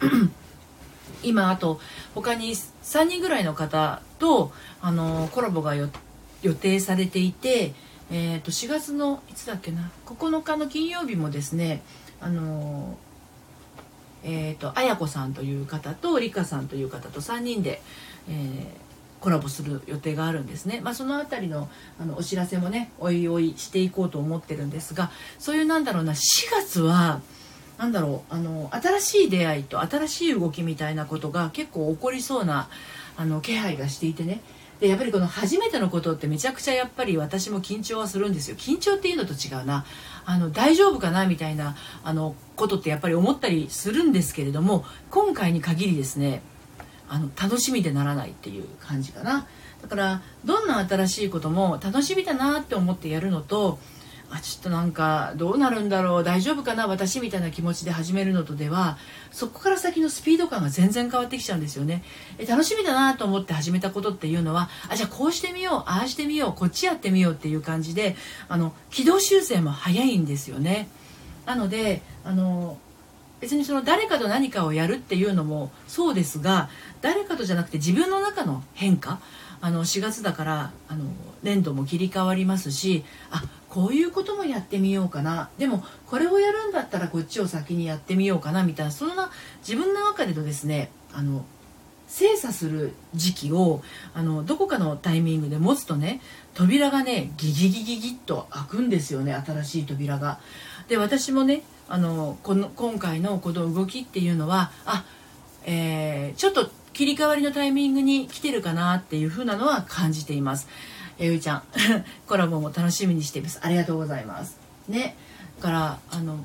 [1.23, 1.81] 今あと
[2.15, 5.89] 他に3人ぐらいの方とあのコラボが予
[6.55, 7.75] 定されていて、
[8.11, 11.83] えー、と4月のいつだっけな9日の金曜日もですね
[12.21, 12.97] あの
[14.23, 17.81] えーと、綾子さんという方と理香さんという方と3人で、
[18.29, 18.90] えー
[19.21, 21.69] コラボする予定があるんですね、まあ、その辺りの
[22.01, 26.17] あのお知らせもねおいおいしていこうと思ってるんですがそういうなんだろうな4
[26.53, 27.21] 月は
[27.79, 32.69] 何だろうあの新しい出会いと新しい動きみたいなことが結構起こりそうな
[33.17, 34.41] あの気配がしていてね。
[34.81, 38.57] でやっぱりこの初めてのことってめちゃくちゃやっぱり私も緊張はするんですよ。
[38.57, 39.85] 緊張っていうのと違うな。
[40.25, 46.43] あの大丈夫かなみたいなあのことってやっぱり思ったりするんですけれども今回に限りですね
[47.11, 49.47] あの楽しみでならないっていう感じかな。
[49.83, 53.79] だからどんな新しいことも楽しみだなって思ってやるのと
[54.31, 58.97] あちょっとなんかどうなるんだろう大丈夫かな私みたいな気持ちで始めるのとでは
[59.33, 62.05] そこから先のスピード感が全然変わってきちゃうんですよね。
[62.39, 68.17] え楽しみだなと思って始めたことっていうのはあじゃあこうしてみようああしてみようこっちやってみようっていう感じで
[68.49, 70.89] あの軌道修正も早いんですよね。
[71.47, 72.79] なのであの
[73.41, 76.69] 別にその誰かと何かをやるっていうのもそうですが
[77.01, 79.21] 誰かとじゃなくて自分の中の変化
[79.61, 81.05] あの4月だからあの
[81.43, 91.45] 年度も切り替わりますしあこういうこともやってみようかなでもこれをやるんだったらこっちを先にやってみようかなみたいなそんな自分の中でのですねあの
[92.09, 93.83] 精査する時期を
[94.15, 96.21] あのどこかのタイミングで持つとね
[96.55, 100.41] 扉がねギギギギギッと開くんですよね新しい扉が。
[100.89, 105.05] で私もねあのこの今回のこの動きっていうのはあ、
[105.65, 106.69] えー、ちょっと
[107.01, 110.69] 切り替わりのタイミングに来てるかなっていう風なのは感じています。
[111.19, 111.63] えゆうちゃん
[112.29, 113.59] コラボも楽しみにしています。
[113.63, 114.59] ありがとうございます。
[114.87, 115.17] ね。
[115.61, 116.45] だからあの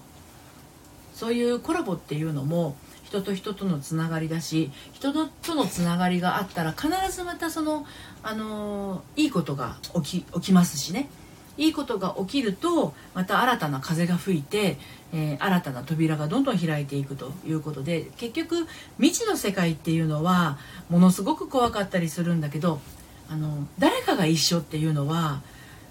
[1.13, 7.85] そういうコラボっていうのも人と人とのつながりだし人とのつながりがあったら必ずまたその
[8.23, 11.09] あのいいことが起き起きますしね。
[11.57, 14.77] いいことが起きるとまた新たな風が吹いて、
[15.13, 20.57] えー、新たな扉がどんどん開いていくということで結局未知の世界っていうのは
[20.89, 22.81] ものすごく怖かったりするんだけど
[23.29, 25.41] あの誰かが一緒っていうのは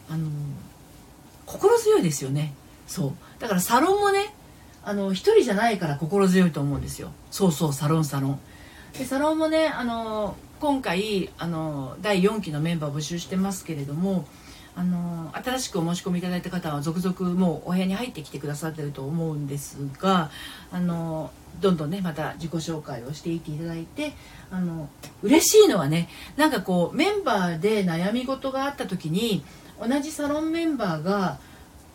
[0.09, 0.29] あの
[1.47, 2.55] 心強いですよね。
[2.87, 3.13] そう。
[3.41, 4.35] だからサロンもね
[4.85, 7.11] あの一人じゃないから心強いと思うんですよ。
[7.31, 8.41] そうそうサロンサロン。
[8.99, 14.27] でサロンもねあの今回あの第4期のメンバー募集してますけれども
[14.77, 20.31] あの新しくお申し込みいただいた方は続々もうお部屋に入ってきてくださってると思うんですが
[20.73, 24.15] あのどんどんねまた自己紹介をしていっていただいて
[24.51, 24.89] あの
[25.23, 29.45] 嬉しいのはねなんかこうメンバーで悩み事があった時に
[29.81, 31.39] 同じサロンメンバーが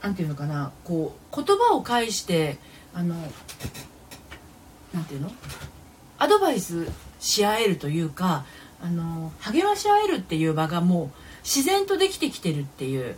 [0.02, 2.58] 何て言うのかなこう言葉を介して
[2.94, 3.16] あの
[4.94, 5.32] 何て言うの？
[6.18, 6.88] アドバイス
[7.20, 8.46] し合えるというか
[8.82, 13.16] あの励まし合えるっていう場がもう自然とできてきてるっていう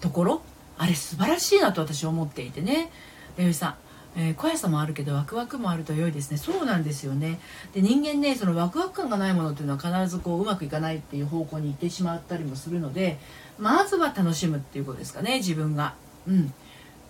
[0.00, 0.42] ところ？
[0.78, 2.90] あれ素晴らしいなと私は思っていてね。
[3.36, 3.74] 弥生さん
[4.18, 6.38] えー、怖さもあるけどワクワクもあると良いですね。
[6.38, 7.38] そうなんですよね。
[7.74, 13.18] で人間ねそのワクワク感がないものっていうのは必ずこううまくいかないっていう方向に行ってしまったりもするので
[13.58, 15.94] まずは楽しむっていうことですかね自分が。
[16.26, 16.54] うん。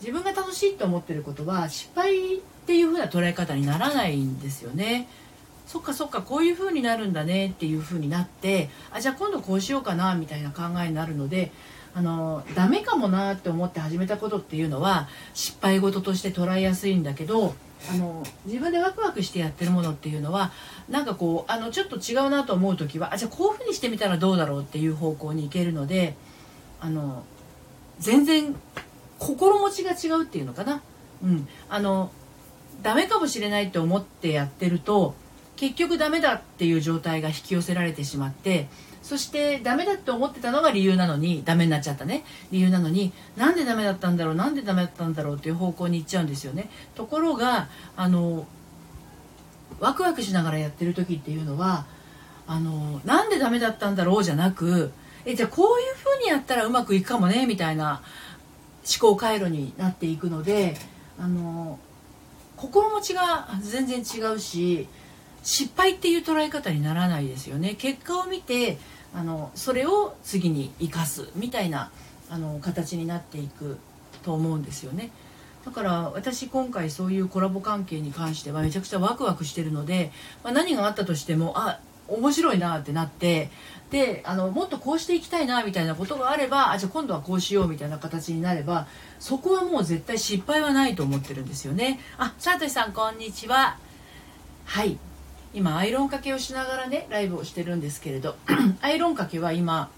[0.01, 5.09] 自分が楽しいと思ってることは失敗っていう風な捉え方にならないんですよね。
[5.67, 11.51] そっかそっかこういう風になるんだねっていう風になってあじゃあ今度こうしようかなみたいな考えになるので
[11.95, 17.55] あのダメかもなって思って始めたことっていうのは失敗事として捉えやすいんだけど
[17.91, 20.53] あの自分でワクワクしてやってるものっていうのは
[20.89, 26.17] なんかこうあのちょっと違うなと思う時はあじゃあこういうふうにしてみたらどうだろうっていう方向に行けるので
[26.81, 27.25] あの
[27.99, 28.55] 全然
[29.19, 30.83] 心持ちが違うっていうのかな。
[31.23, 32.11] うん、あの
[32.83, 35.15] ダメかもしれないって思ってやってると
[35.57, 38.69] 結局ダメだっていう状態が引き寄せられてしまって
[39.03, 42.25] そしてダメだって思ってたのが理由なのにダメになっちゃったね。
[42.51, 46.69] 理由なのになんでダメだったんだろうなんでダメだったんだろうっていう方向に行っちゃうんですよね。
[46.97, 48.47] ところがあの
[49.79, 51.87] ワクワクしながらやってる時っていうのは
[52.49, 54.91] あのなんでダメだったんだろうじゃなく
[55.25, 58.03] えじゃあこういう風にやったらうまくいくかもねみたいな
[59.01, 60.77] 思考回路になっていくので
[61.19, 61.79] あの
[62.57, 64.89] 心持ちが全然違うし
[65.47, 68.79] 失敗っていう捉え方にならないですよね結果を見て
[69.15, 71.93] あのそれを次に生かすみたいな
[72.29, 73.79] あの形になっていく
[74.25, 75.13] と思うんですよね。
[75.65, 83.51] だから私今回そういうコラボ関係に関してはめちゃくちゃワクワクしてるので、まあ、何があったとしてもあ面白いなってなって
[83.91, 88.87] であのもっとこうしていきたいなみたいなことがあればあじゃあ今度はこうしようみたいな形になれば
[89.21, 92.01] そこはもう絶対失敗はないと思ってるんですよね。
[92.19, 93.79] あ、サトシさんこんにちは。
[94.65, 94.99] はい
[95.57, 98.37] 今アイロンかけをしながらねライブをしてるんですけれど
[98.83, 99.89] アイロンかけは今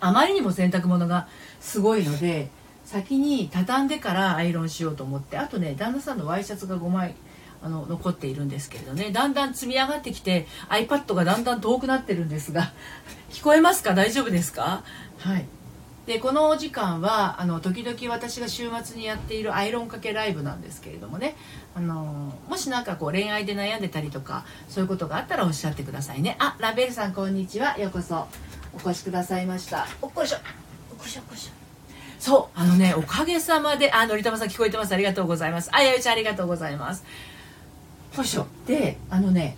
[0.00, 1.28] あまりにも洗濯物が
[1.60, 2.48] すごいので
[2.86, 7.14] 先に畳んでからアイロンしようと思ってあとね旦那さんのワイシャツが5枚
[7.62, 12.72] あの残っているんですけれどねだんだん積み上がってきて iPad がだんだん遠くなってるんですが
[13.30, 13.92] 聞こえますか？
[13.92, 14.82] 大丈夫ですか？
[15.18, 15.44] はい。
[16.06, 21.36] でこのお時間はあの時々私が週末にやっているアイロンかけライブなんですけれどもね
[21.78, 26.34] あのもし何かこう恋愛で悩んでたりとかそういうことがあったらおっしゃってくださいね。
[26.40, 27.78] あラベルさんこんにちは。
[27.78, 28.26] ようこそ。
[28.74, 29.86] お越しくださいました。
[30.02, 30.38] おっこいしょ。
[30.90, 31.52] おっこいしょおっこいしょ。
[32.18, 34.92] そうあのねおかげさまであのりたまさん聞こえてます。
[34.92, 35.70] ありがとうございます。
[35.72, 37.04] あやゆちゃんありがとうございます。
[38.16, 38.48] よいしょ。
[38.66, 39.56] であのね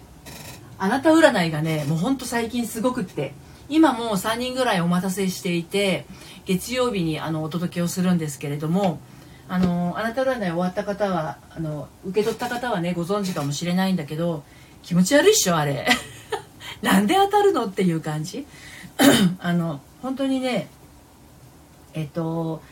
[0.78, 3.32] あなた占いがねもうほんと最近すごくって。
[3.70, 6.04] 今もう3人ぐらいお待たせしていて
[6.44, 8.98] 月曜日にあのお届けをするんですけれども
[9.52, 14.44] あのあなた占い終わった方はあの受け取った方はねご存知かもしれないんだけど
[14.84, 15.88] 気持ち悪いっしょあれ。
[16.82, 18.46] なんで当たるのっていう感じ？
[19.40, 20.68] あの本当にね
[21.94, 22.62] えっと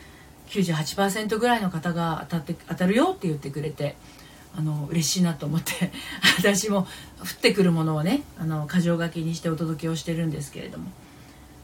[0.47, 3.97] 98%ぐらいの方が当たって当たるよって言ってくれて
[4.57, 5.91] あの嬉しいなと思って
[6.39, 6.87] 私も
[7.19, 10.89] 降ってくるものをねあの箇条書きにしてお届けをしてるんですけれども。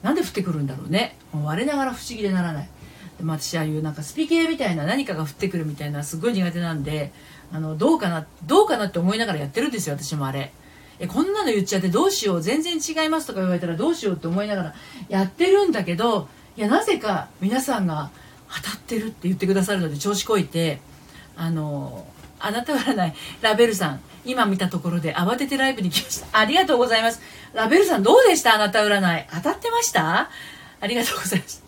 [0.03, 1.17] なんで降ってくるんだろうね。
[1.33, 2.69] もう我ながら不思議でならない。
[3.17, 7.11] でも私ああいうなんかスピ系みたいな何かが降ってくるみたいなすごい苦手なんで
[7.51, 10.51] あのどうかなどうかなって思いながらやってるんですよ私もあれ。
[10.99, 14.75] えこんなの言っちゃってどうしよう全然違いますとか言われたらどうしようって思いながら
[15.09, 18.11] やってるんだけどいやなぜか皆さんが
[18.63, 20.79] 当たってるって言ってくださるので調子こいて
[21.35, 22.07] あの
[22.39, 26.27] あなた占いラベルさん今見たところで慌ててライブに来ました。
[26.39, 27.21] ありがとうございます。
[27.53, 28.55] ラベルさんどうでした？
[28.55, 29.27] あなた占い。
[29.31, 30.29] 当たってました？
[30.79, 31.64] ありがとうございます。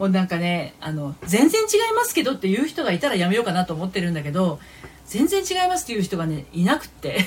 [0.00, 4.58] もうなんかねあの全然違いますけどっていう人がいたらやめようかなと思ってるんだけど
[5.04, 7.26] 全然違いますっていう人がねいなくって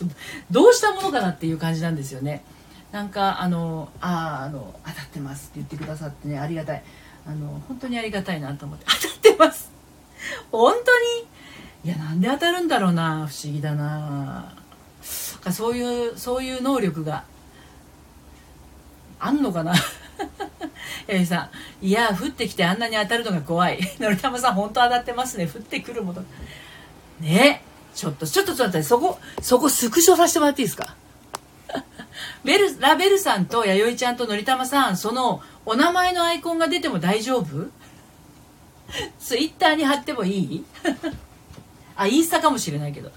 [0.50, 2.42] どうしたものかなっていう感じなんですよね。
[2.92, 6.82] なんかあのああの当たってますって言ってくださってねありがたい。
[7.26, 8.86] あの本当にありがたいなと思って。
[8.88, 9.70] 当たってます。
[10.50, 10.78] 本当
[11.84, 11.90] に？
[11.92, 14.54] いやなんで当たるんだろうな不思議だな。
[15.02, 17.24] そういうそういう能力が
[19.20, 19.74] あんのかな。
[21.08, 21.50] えいさ
[21.82, 23.78] んいや降ってきてあんなに当たるのが怖い。
[24.00, 25.46] のりたまさん本当当たってますね。
[25.46, 26.24] 降ってくるもの。
[27.20, 27.62] ね
[27.94, 30.94] ちょっとちょっとちょっとそこそこスクショさせてもらっていいですか？
[32.44, 37.70] ベルラベルさんと弥生ちゃんとのりたまさんそのお名前のアイコンが出ても大丈夫？
[39.18, 40.64] ツイッターに貼ってもいい？
[41.96, 43.10] あインスタかもしれないけど。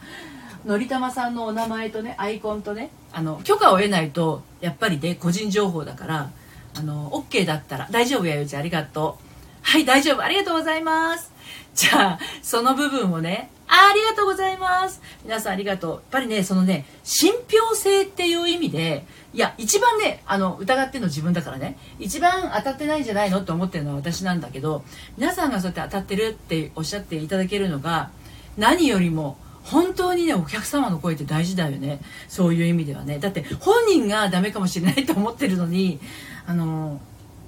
[0.65, 6.29] のりたまさんのお名前とねアイコンとねあの許可を得ないとやっぱりね個人情報だから
[6.77, 9.27] あの OK だったら大丈夫やよちゃんありがとう。
[9.63, 11.31] はい大丈夫ありがとうございます。
[11.73, 15.01] じゃあその部分をねあありがとうございます。
[15.23, 15.91] 皆さんありがとう。
[15.91, 21.77] やっぱりねそのね信憑性っていう意味でいや一番ねあの疑ってんの自分だからね。
[21.99, 24.83] 一番当たってないんじゃないのって思ってるのは私なんだけど
[25.17, 28.09] 皆さんがそうやって当たってるっておっしゃっていただけるのが
[28.57, 31.99] 何よりも本当にねお客様の声って大事だよね。
[32.29, 33.19] そういう意味ではね。
[33.19, 35.99] だって本人がダメかもしれないと思ってるのに
[36.47, 36.99] あの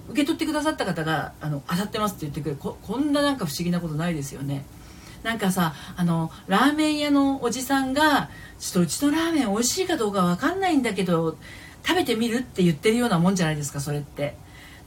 [0.09, 4.65] 受け取ってくださった方があの当たってますって言ってくれるここんななんか不思議なことないですよね。
[5.23, 11.37] なんかさあのラーメン屋のおじさんがちょっとうちのラーメン美味しいかどうか分かんないんだけど
[11.85, 14.35] 食べてみるって言ってるようなもんじゃないですかそれって。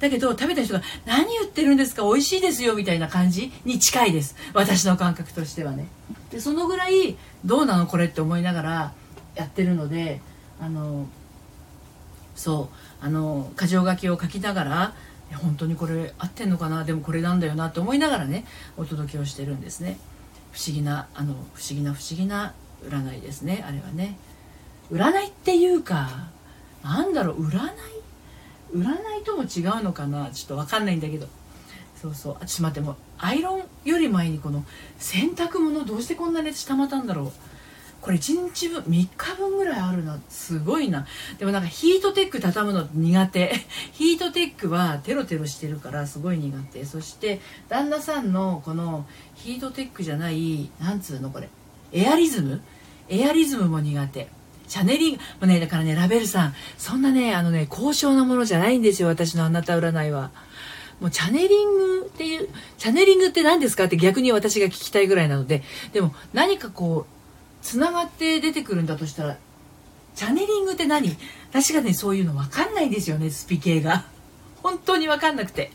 [0.00, 4.34] だけど食べた人が「何言ってるんですか美味しいですよ」みたいな感じに近いです。
[4.52, 5.86] 私の感覚としてはね。
[6.30, 8.92] でそのぐらいどうなのこれって思いながら
[9.36, 10.20] やってるので
[10.60, 11.06] あの
[12.34, 12.76] そう。
[13.02, 14.94] あの箇条書きを書きながら
[15.34, 18.44] 本当にこれ合ってんのかなでもこれなんだよなって思いながらね
[18.76, 19.98] お届けをしてるんですね。
[20.52, 22.54] 不思議なあの不思議な不思議な
[22.86, 24.16] 占いですねあれはね。
[24.90, 26.28] 占いっていうか
[26.84, 27.70] なんだろう占い？
[28.74, 30.30] 占いとも違うのかな？
[30.30, 31.26] ちょっと分かんないんだけど。
[32.00, 32.36] そうそう。
[32.40, 34.64] あちょっと待ってもアイロンより前にこの
[34.98, 37.32] 洗濯物どうしてこんな熱たまたんだろう。
[38.02, 40.18] これ1日分3日分ぐらいあるな。
[40.28, 41.06] すごいな。
[41.38, 43.54] でもなんかヒートテック畳むの苦手。
[43.94, 46.84] ヒートテックはテロテロしてるからすごい苦手。
[46.84, 51.48] そして旦那さんのこのヒートテックじゃないなんつうのこれ。
[51.92, 52.60] エアリズム？
[53.08, 54.28] エアリズムも苦手。
[54.66, 60.30] チャネリング、もね、だからね、ラベルさん、そんなね、あのね、高尚なものじゃないんですよ、私のあなた占いは。
[60.98, 65.62] もうチャネリングっていう、チャネリングって何ですかって逆に私が聞きたいぐらいなので、
[65.92, 67.21] でも何かこう、
[67.62, 69.38] つながって出てくるんだとしたら、
[70.14, 71.16] チャネリングって何？
[71.50, 74.04] 私がね、そういうの分かんないんですよね、スピ系が。
[74.62, 75.70] 本当に分かんなくて。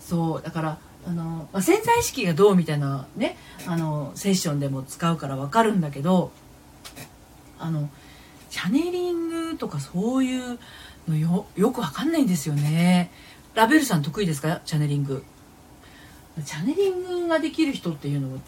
[0.00, 6.30] そう、だから、あの、まあ、潜在意識がどうみたいなね、あの、セッションでも使うから分かるんだけど、
[7.58, 7.88] あの、
[8.50, 10.58] チャネリングとかそういう
[11.08, 13.10] のよよくわかんないんですよね。
[13.54, 14.60] ラベルさん得意ですか？
[14.64, 15.24] チャネリング。
[16.44, 18.40] チャネリングができる人っていうのも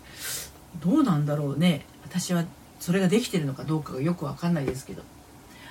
[0.85, 1.87] どうなんだろうね。
[2.09, 2.45] 私は
[2.81, 5.03] それができてるのかどうかがよくわかんないですけど。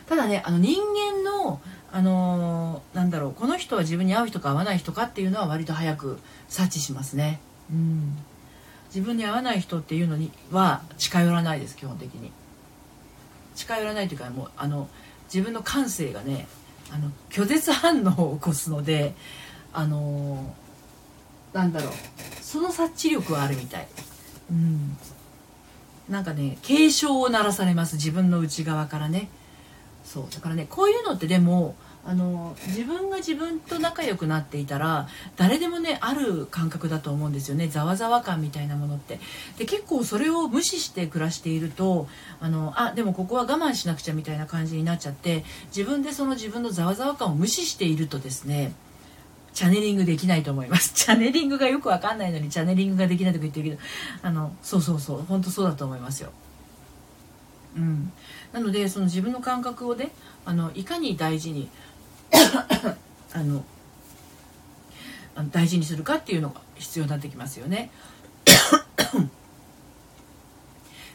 [0.08, 1.60] ただねあの人間の
[1.92, 6.20] あのー、なんだろうこの人は自分に合う人か合わない人かっていうのは割と早く
[6.50, 7.40] 察知しますね。
[7.72, 8.18] うん。
[8.94, 12.32] 自分に合わない人っていうのには近寄らないです基本的に。
[13.56, 14.90] 近寄らないというかもうあの
[15.34, 16.48] 自分の感性がね
[16.92, 19.16] あの拒絶反応を起こすので
[19.74, 21.94] あのー、なんだろう
[22.42, 23.88] その察知力はあるみたい。
[24.52, 24.98] うん。
[26.10, 29.30] なんかね警鐘を鳴らされます自分の内側からね。
[30.04, 31.76] そうだからねこういうのってでも
[32.08, 37.68] あの自分が自分と仲良くなっていたら誰でもねある感覚だと思うんですよね。
[37.68, 39.20] ざわざわ感みたいなものって。
[39.58, 42.08] で結構それを無視して暮らしていると
[42.40, 45.44] あのあでもここは我慢しなくちゃみたいな感じになっちゃって
[45.76, 48.74] 自分でその自分のざわざわ感を無視しているとですね
[49.56, 50.92] チャネリングできないと思います。
[50.94, 53.82] チャネリングがよくわかんないのにチャネリングができないとか言ってるけど、
[54.22, 56.32] あの、そうそうそう、ほんとそうだと思いますよ。
[57.78, 58.12] うん。
[58.52, 60.12] なので、その自分の感覚をね、
[60.44, 61.70] あの、いかに大事に
[63.34, 63.64] あの
[65.52, 67.92] 大事にするかっていうのが必要になってきますよね。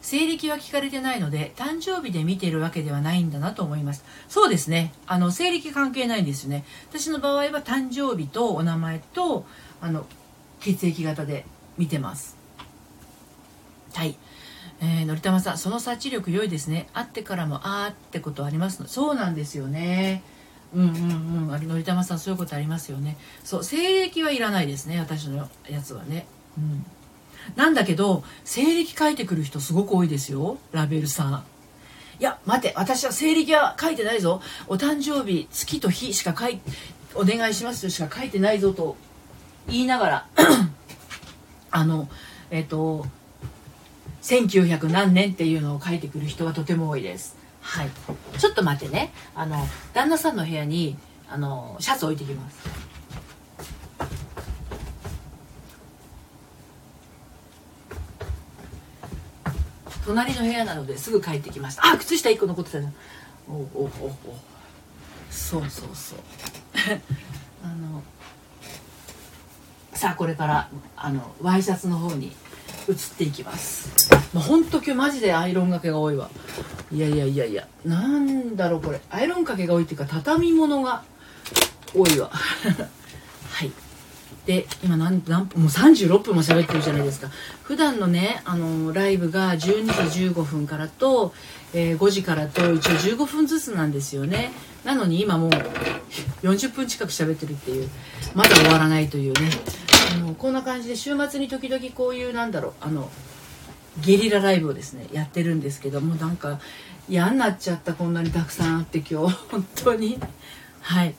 [0.03, 4.05] 西暦は聞かれてないので誕生日で見てるわけではないんだなと思います。
[4.29, 4.93] そうですね。
[5.07, 6.65] あの西暦関係ないんですよね。
[6.89, 9.45] 私の場合は誕生日とお名前と
[9.81, 10.07] あの
[10.61, 11.45] 血液型で
[11.79, 12.37] 見てます。
[13.95, 14.17] はい。
[14.83, 16.89] えー、のりたまさんその察知力良いですね。
[16.95, 18.89] 会ってからもあーってことありますの。
[18.89, 20.23] そうなんですよね。
[20.75, 21.53] うんうんうん。
[21.53, 23.17] あれのりたまさんそういうことありますよね。
[23.45, 24.99] そう西暦はいらないですね。
[24.99, 26.27] 私のやつはね。
[26.57, 26.87] うん。
[27.57, 30.59] なんだけど西暦書いてくる人すごく多いですよ。
[30.73, 31.45] ラベルさん。
[32.21, 34.43] いや待て私は西暦は書いてないぞ。
[34.69, 36.61] お誕生日月と日しか書い
[37.15, 38.97] お願いしますとしか書いてないぞと
[39.67, 40.27] 言いながら
[41.71, 42.09] あの
[42.51, 43.07] えっ、ー、と
[44.23, 47.37] 1900何年っていうのを書いてくる人がとても多いです。
[47.63, 47.91] はい。
[48.39, 49.13] ちょっと待ってね。
[49.35, 50.97] あの旦那さんの部屋に
[51.29, 52.91] あのシャツ置いてきます。
[60.11, 61.87] 隣の部屋なのですぐ帰ってきました。
[61.87, 62.95] あ靴下1個残ってたじゃん
[63.49, 63.91] おおおお
[65.31, 66.19] そうそうそう。
[67.63, 68.03] あの
[69.93, 72.35] さあこれからあのワイシャツの方に
[72.89, 74.11] 移っていきます。
[74.33, 76.29] もうほんと今日マジでアイロンがけが多いわ。
[76.91, 79.01] いやいやいやいやなんだろうこれ。
[79.11, 81.05] アイロンかけが多いっていうか畳物が
[81.95, 82.33] 多いわ。
[84.51, 87.29] で今何何もう36分も喋ってるじゃないですか。
[87.63, 89.59] 普段のねあのライブが12
[90.11, 91.33] 時15分からと、
[91.73, 94.51] えー、5時からと一応15分ずつなんですよね。
[94.83, 95.51] なのに今もう
[96.43, 97.89] 40分近く喋ってるっていう
[98.35, 99.51] まだ終わらないというね。
[100.17, 103.09] あのこんな感じで週末に時々こういうなんだろうあの
[104.01, 106.59] ゲリラライブをですねやってるんですけどもなんか
[107.09, 110.19] 嫌になっちゃったこんなにたくさんあって今日本当に。
[110.81, 111.15] はい。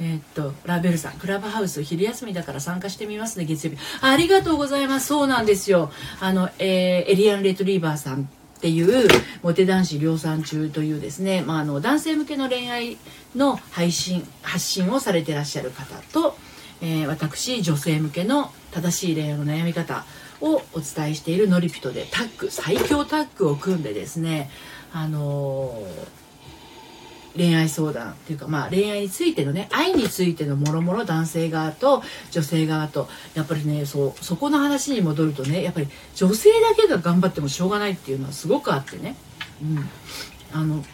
[0.00, 3.78] えー、っとラベルさんクラブハウス昼休みだから参加してみますね月曜日。
[4.00, 5.08] ありがとうございます。
[5.08, 5.90] そうなんですよ。
[6.20, 8.22] あの、えー、エリアン・レトリーバーさん
[8.58, 9.08] っていう
[9.42, 12.96] モテ男子量産中というですね、まあ、あの男性向けの恋愛
[13.36, 16.36] の配信発信をされてらっしゃる方と、
[16.80, 20.04] えー、私女性向けの正しい恋愛の悩み方
[20.40, 24.50] をお伝えしているノリピトでタッグ最強タッグを組んでですね
[24.92, 26.27] あのー
[27.36, 39.16] 恋愛相談っていうか、まあ、恋愛についてのね愛についてのもろもろ男性側と女性側とやっぱりねそうそこの話に戻るとねやっぱり女性だけが頑張ってもしょうがないっていうのはすごくあってね、
[39.62, 39.88] うん、
[40.52, 40.84] あの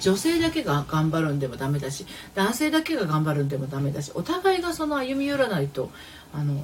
[0.00, 5.90] 女性だけが頑張るんでもダメだし男性だけが頑張るんでもダメだしお互いがその歩み寄らないと
[6.32, 6.62] あの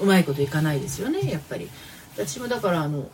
[0.00, 1.68] うまいこといかないですよねやっぱり。
[2.16, 3.08] 私もだからあの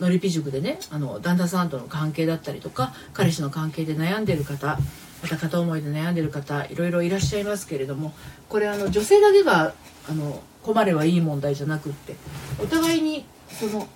[0.00, 4.78] のりぴ塾でねあの旦那さんとの関係だったりとか彼氏の関係で悩んでる方
[5.22, 8.14] また片思いで悩んでる方いろいろいらっしゃいますけれども
[8.48, 9.74] これあの女性だけが
[10.08, 12.16] あの困ればいい問題じゃなくって
[12.58, 13.86] お互いにその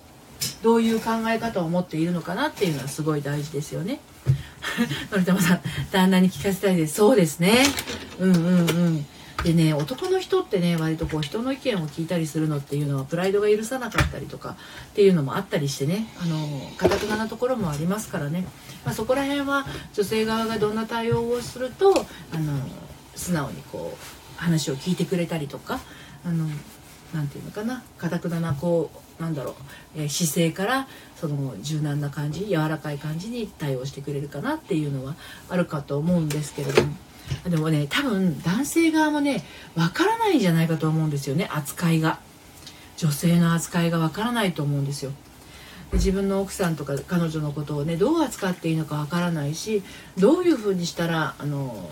[0.61, 3.99] どういう考え方を持っているのかなっていうのはすごい大事ですよね。
[5.11, 6.95] のりたまさん旦那に聞かせたいです。
[6.95, 7.65] そうですね。
[8.19, 9.05] うんうんうん。
[9.45, 14.57] でね男の人ってね割とこう人の意見を聞いたりするのっていうのはプライドが許さなかったりとか
[14.91, 16.35] っていうのもあったりしてねあの
[16.77, 18.43] 堅くななところもありますからね、
[18.83, 21.93] まあ、そこら辺は女性側がどんな対応をすると
[22.33, 22.53] あの
[23.13, 25.79] 素直にこう話を聞いてくれたりとか
[26.25, 26.47] あの
[27.13, 28.89] なんていうのかな堅くななこ
[29.19, 29.55] うなんだろう、
[30.01, 35.15] えー、姿勢からその柔軟な感じ柔らかい感じに対応してくれるかなっていうのは
[35.49, 36.95] あるかと思うんですけれども。
[37.49, 39.43] でもね多分男性側もね
[39.75, 42.19] わからないんじゃないかと思うんですよね扱いが。
[42.97, 45.11] 女性の扱いがわからないと思うんですよ。
[45.93, 49.83] 自分の奥さんとか彼女のことをねどう扱っていいのかわからないし
[50.17, 51.89] どういうふうにしたらあの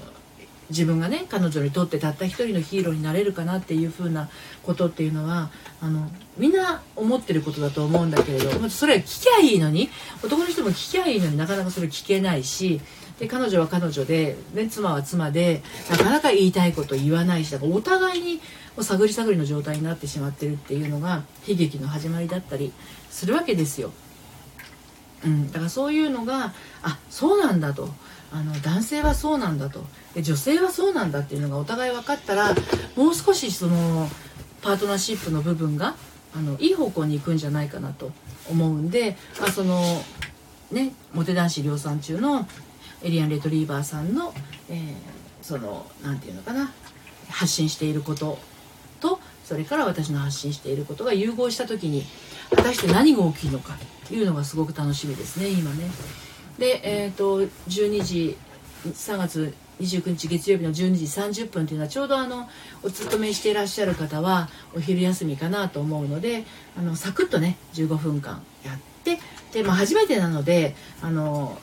[0.70, 4.30] 自分がね彼女にとってたった一人のヒーローになれるかなっていうふうな
[4.64, 9.90] ことっていうのはあのみんな思ってることだと思うんだけれどそれは聞きゃいいのに
[10.24, 12.82] 男の人も聞きゃいいのになかなかそれ聞けないし
[13.20, 18.42] で彼女は彼女で、ね、妻は妻でなかなか言いたいこと言わないしだからお互いに
[18.82, 22.74] 探り探りの状態になってしまってるっていうのが悲劇の始まりだったり
[23.10, 23.92] するわけですよ。
[25.24, 27.90] うん、だからそういうのがあそうなんだと。
[28.34, 29.86] あの男性はそうなんだと。
[30.16, 32.56] で女性はそうなんだっていうのがお互い分かったら
[32.96, 34.10] もう少しその
[34.64, 35.96] パートナーシップの部分が
[36.36, 38.12] あのいい方向に行くんじゃないかなと
[38.50, 39.84] 思うんで、あ、その
[40.72, 42.48] ねモテ男子量産中の
[43.04, 44.34] エリアン・レトリーバーさんの、
[44.70, 44.96] えー、
[45.42, 46.72] その何て言うのかな
[47.30, 48.40] 発信していること
[49.00, 52.04] とそれから私の発信していることが融合した時に
[52.56, 55.90] 果たして何が大きいのかっていうのがすごく楽しみですね今ね。
[56.58, 58.38] で、えーと、12時
[58.86, 60.94] 3月29日月曜日の12
[61.32, 62.48] 時30分というのはちょうどあの
[62.84, 66.46] お勤めしていらっしゃる方はお昼休みかなと思うので
[66.78, 69.20] あのサクッとね15分間やって
[69.52, 71.58] で、まあ、初めてなのであの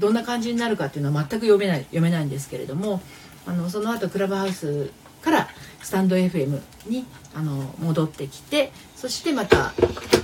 [0.00, 3.00] どんな感じになるかっていうのは全く読めない読めないんですけれども
[3.46, 4.90] あのその後クラブハウス
[5.22, 5.48] から
[5.82, 9.72] スタンド FM にあの戻ってきてそしてまた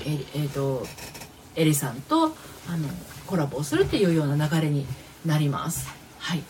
[0.06, 0.86] ええーと、
[1.56, 2.26] エリさんと
[2.68, 2.88] あの
[3.26, 4.86] コラボをするっていうような流れに
[5.24, 5.88] なります。
[6.18, 6.42] はい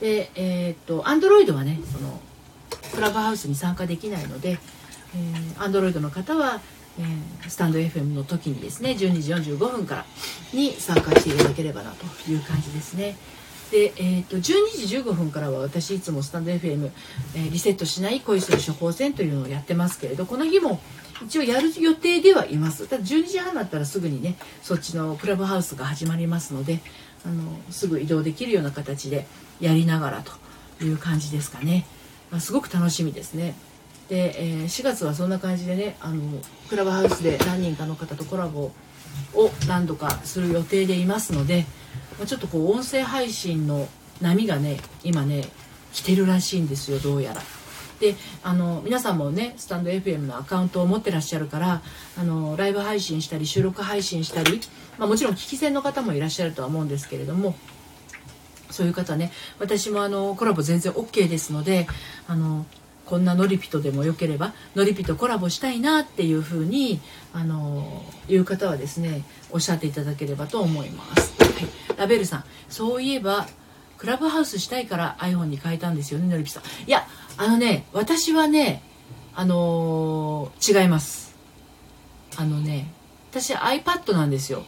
[0.00, 2.20] でえー、っと Android はねその
[2.94, 4.58] クラブハウスに参加できないので、
[5.16, 6.60] えー、Android の方は、
[6.98, 10.04] えー、スタンド FM の時にですね12時45分から
[10.52, 13.16] に参加していただければなという感じですね。
[13.70, 14.42] で、えーと、12
[14.86, 16.90] 時15分からは私いつもスタンド FM、
[17.34, 20.78] えー、リセットしない恋する処方箋というのをやってますけれどこの日も
[21.24, 22.86] 一応やる予定ではいます。
[22.86, 26.80] ただ12時半になったらすぐにねそっちのクラブハウスが始まりますので
[27.24, 29.26] あのすぐ移動できるような形で
[29.60, 30.22] やりながら
[30.78, 31.86] という感じですかね、
[32.30, 33.54] まあ、すごく楽しみですね。
[34.12, 36.20] で、えー、4月はそんな感じでねあの
[36.68, 38.70] クラブハウスで何人かの方とコラボ
[39.32, 41.64] を何度かする予定でいますので、
[42.20, 43.88] ま、ちょっとこう音声配信の
[44.20, 45.44] 波がね今ね
[45.94, 47.40] 来てるらしいんですよどうやら。
[48.00, 51.80] であの皆さんもねスタンド FM のアカウントを持ってらっしゃるから
[52.18, 54.60] あのライブ配信したり収録配信したり、
[54.98, 57.54] まあ、もちろん聞き戦の方もいらっしゃるとは思うんですけれども
[58.70, 61.86] そういう方ね私もあのコラボ全然 OK ですので
[62.26, 62.66] あの
[63.06, 67.00] こんなノリピとでもよければノリピとコラボしたいなっていうふうに
[67.32, 71.34] あのいう方はですねおっしゃっていただければと思います。
[71.42, 73.46] はい、ラベルさんそういえば
[73.98, 76.62] クラブハウスしたいから iPhone に変えたんですよねのりぴさん。
[76.88, 78.82] いやあのね私はね
[79.34, 81.34] あのー、違います。
[82.36, 82.92] あのね
[83.30, 84.64] 私 iPad なんですよ。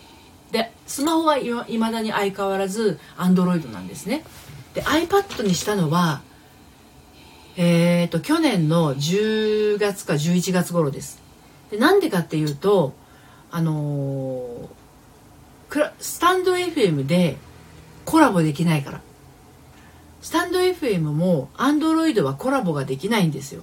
[0.52, 4.24] でスマホはいまだに相変わらず Android なんですね。
[4.74, 6.22] で iPad にしたのは
[7.56, 11.22] えっ、ー、と去年の10月か11月頃です
[11.70, 12.94] でなんでかっていうと
[13.50, 17.36] あのー、スタンド FM で
[18.04, 19.00] コラボできないから
[20.24, 23.62] スタンド FM も Android はコラボができないんですよ。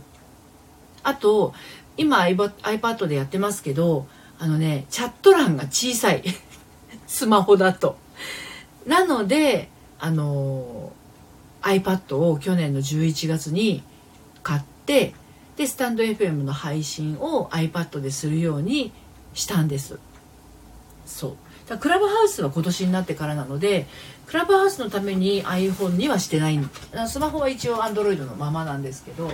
[1.01, 1.55] あと、
[1.97, 4.05] 今 iPad でやってますけど、
[4.37, 6.23] あのね、チャット欄が小さい。
[7.07, 7.97] スマホだと。
[8.85, 9.69] なので、
[9.99, 10.93] あの
[11.61, 13.83] iPad を去年の11月に
[14.43, 15.13] 買って、
[15.55, 18.91] で、スタンド FM の配信を iPad でするように
[19.33, 19.99] したんです。
[21.05, 21.51] そう。
[21.77, 23.85] クラブハウスは今年になってからなので
[24.27, 26.59] クラブハウスのために iPhone にはしてない
[27.07, 29.31] スマホは一応 Android のままなんですけど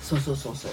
[0.00, 0.72] そうそうそうそう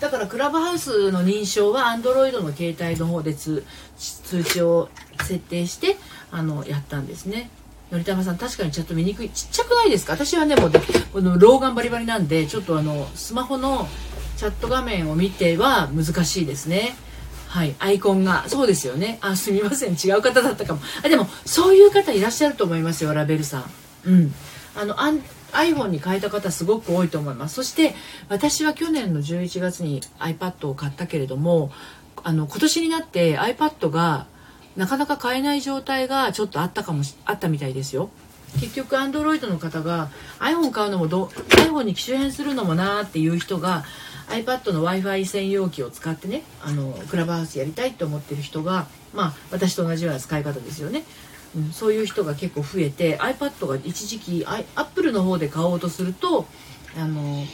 [0.00, 3.64] だからクラブハウスの認証は Android の携帯の方で通
[3.96, 4.88] 知を
[5.22, 5.96] 設定して
[6.34, 7.48] あのやったんですね。
[7.92, 9.30] のりたまさん確かにチャット見にくい。
[9.30, 10.14] ちっちゃくないですか？
[10.14, 10.72] 私はねもう
[11.12, 13.86] この老眼バリバリなんでちょっとあのスマホの
[14.36, 16.96] チャット画面を見ては難しいですね。
[17.46, 17.76] はい。
[17.78, 18.48] アイコンが。
[18.48, 19.18] そうですよね。
[19.20, 19.92] あすみません。
[19.92, 20.80] 違う方だったかも。
[21.04, 23.64] あでもそういう方いらっしゃると思いますよラベルさん。
[24.06, 24.34] うん。
[24.74, 24.96] あの
[25.52, 27.54] iPhone に変えた方すごく多いと思います。
[27.54, 27.94] そして
[28.28, 31.70] 私は去年の11月に iPad を買ったけれども
[32.24, 34.26] あの今年になって iPad が
[34.76, 38.10] なかなか買えない状態がちょっとあったかもあったみたいですよ。
[38.60, 43.84] 結局 Android の方が iPhone 買うのもど iPhone に機種変するのもなーっていう人が
[44.28, 51.02] iPad の w i f i 専用機を使ってねあのクラブハウスやりたいと思ってる人がまあ私と同じような使い方ですよね、
[51.56, 54.46] うん、そういう人が結構増えて iPad が一時期
[54.76, 56.46] Apple の方で買おうとすると
[56.96, 57.44] あの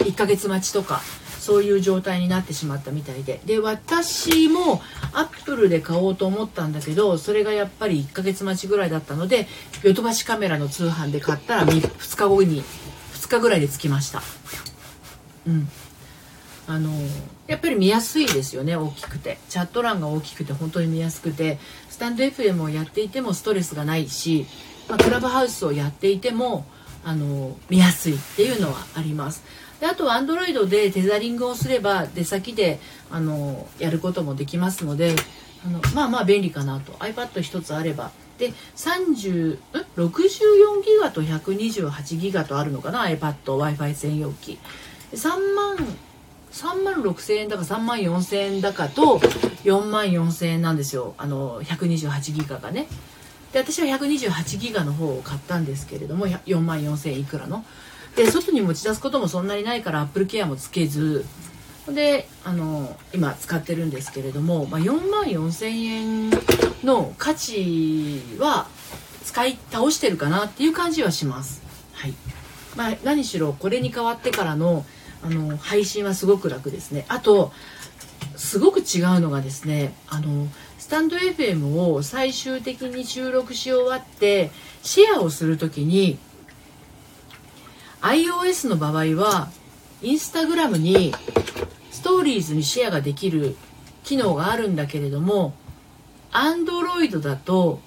[0.00, 1.00] 1ヶ月待ちとか
[1.46, 3.40] そういう状態になってしまったみたいで。
[3.46, 4.82] で私も
[5.12, 9.46] アップルで買おうと思ったんだけどそれがやっぱり1ヶ月待ちぐらいだったので
[9.84, 12.64] ヨドバシカメラの通販で買ったら 2, 2日後に
[13.14, 14.22] 2日ぐらいで着きました。
[15.46, 15.68] うん。
[16.66, 16.90] あの
[17.46, 19.38] やっぱり見やすいですよね大きくて。
[19.48, 21.58] チャット欄が大きくて本当に見やすくて。
[21.90, 24.46] スタンド FM をやっていてもストレスがないし、
[24.86, 26.66] まあ、クラブハウスをやっていても
[27.04, 29.44] あの見やすいっていうのはあります。
[29.86, 35.14] であとは Android でテザリングをすれば出先であのやることもできますので
[35.64, 36.92] あのまあまあ便利かなと。
[36.94, 38.10] iPad1 つあれば。
[38.36, 39.58] で30
[39.96, 40.10] 64
[40.84, 44.58] ギガと128ギガとあるのかな？iPadw i f i 専用機。
[45.12, 45.76] 3万
[46.50, 49.20] 3万6000円だか3万4000円だかと
[49.62, 51.14] 4万4000円なんですよ。
[51.16, 52.88] あの128ギガがね。
[53.52, 57.64] で私は128ギガの方を買ったんですけれども4万4000円いくらの？
[58.16, 61.24] で外に持ち出すこともそんなにないからアップルケアもつけず
[61.88, 66.30] であの今使ってるんですけれども、まあ、4万4000円
[66.82, 68.66] の価値は
[69.22, 71.62] 使い倒してるかなっていう感じはします。
[71.92, 72.14] はい
[72.76, 74.84] まあ、何しろこれに変わってからの
[75.22, 77.04] あの配信はすごく楽ですね。
[77.08, 77.52] あと
[78.36, 80.48] すごく違うのがですねあの
[80.78, 84.50] スタンド FM を最終的に収録し終わって
[84.82, 86.18] シェアをする時に
[88.06, 89.48] iOS の場合は
[90.00, 91.12] インスタグラムに
[91.90, 93.56] ストーリーズにシェアができる
[94.04, 95.54] 機能があるんだけれども
[96.30, 97.80] Android だと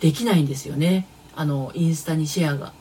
[0.00, 1.06] できないんですよね。
[1.36, 2.72] あのインスタにシェアが。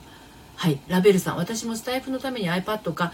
[0.55, 0.79] はい。
[0.87, 3.11] ラベルさん私もスタイフのために iPad か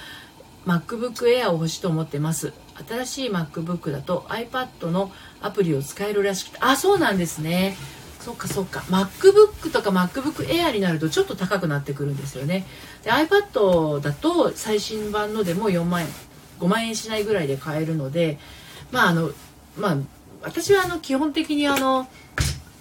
[0.67, 2.53] MacBook Air を欲しいと思ってます。
[2.87, 5.11] 新しい MacBook だと iPad の
[5.41, 6.57] アプリを使えるらしくて。
[6.59, 7.77] あそうなんですね。
[8.25, 8.79] そっかそっか。
[8.89, 12.65] MacBook とか MacBook Air になるとちょっと高くなってくるんですよね。
[13.03, 16.07] で iPad だと最新版のでも4万円
[16.59, 18.39] 5万円しないぐらいで買えるので
[18.91, 19.29] まああの
[19.77, 19.97] まあ
[20.41, 22.07] 私はあの基本的にあの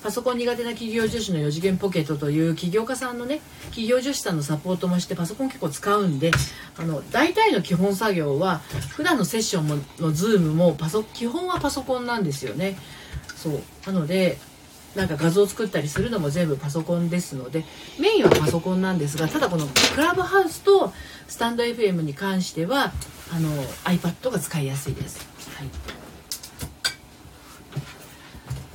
[0.02, 6.30] パソコン苦手な起業女子の4次元ポケットという起業家さんのね起業女子さんのサポートもしてパソコン結構使うんで
[6.78, 8.60] あの大体の基本作業は
[8.96, 12.78] 普段のセッションものズームもパソ基本はパソコンなんですよね。
[13.36, 13.60] そう。
[13.86, 14.38] なので
[14.94, 17.64] なんか画像を作ったりするのも全部パソコンですので
[17.98, 20.92] メインはパソコンなんですがただこのクラブハウスと
[21.26, 22.92] スタンド FM に関しては
[23.32, 23.50] あの
[23.84, 25.18] iPad が使いやすいです。
[25.56, 25.68] はい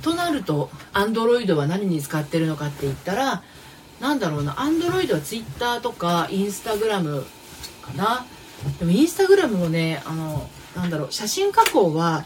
[0.01, 3.43] となると Android は何に使ってるのかって言ったら
[3.99, 7.24] なんだろうな Android は Twitter とか Instagram
[7.82, 8.26] かな
[8.80, 12.24] でも Instagram もねあのなんだろう写真加工は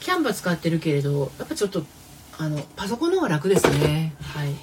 [0.00, 1.82] キャンバ使ってるけれどやっぱちょっと
[2.38, 4.14] あのパソコンの方が楽ですね。
[4.22, 4.56] はい、うん、だ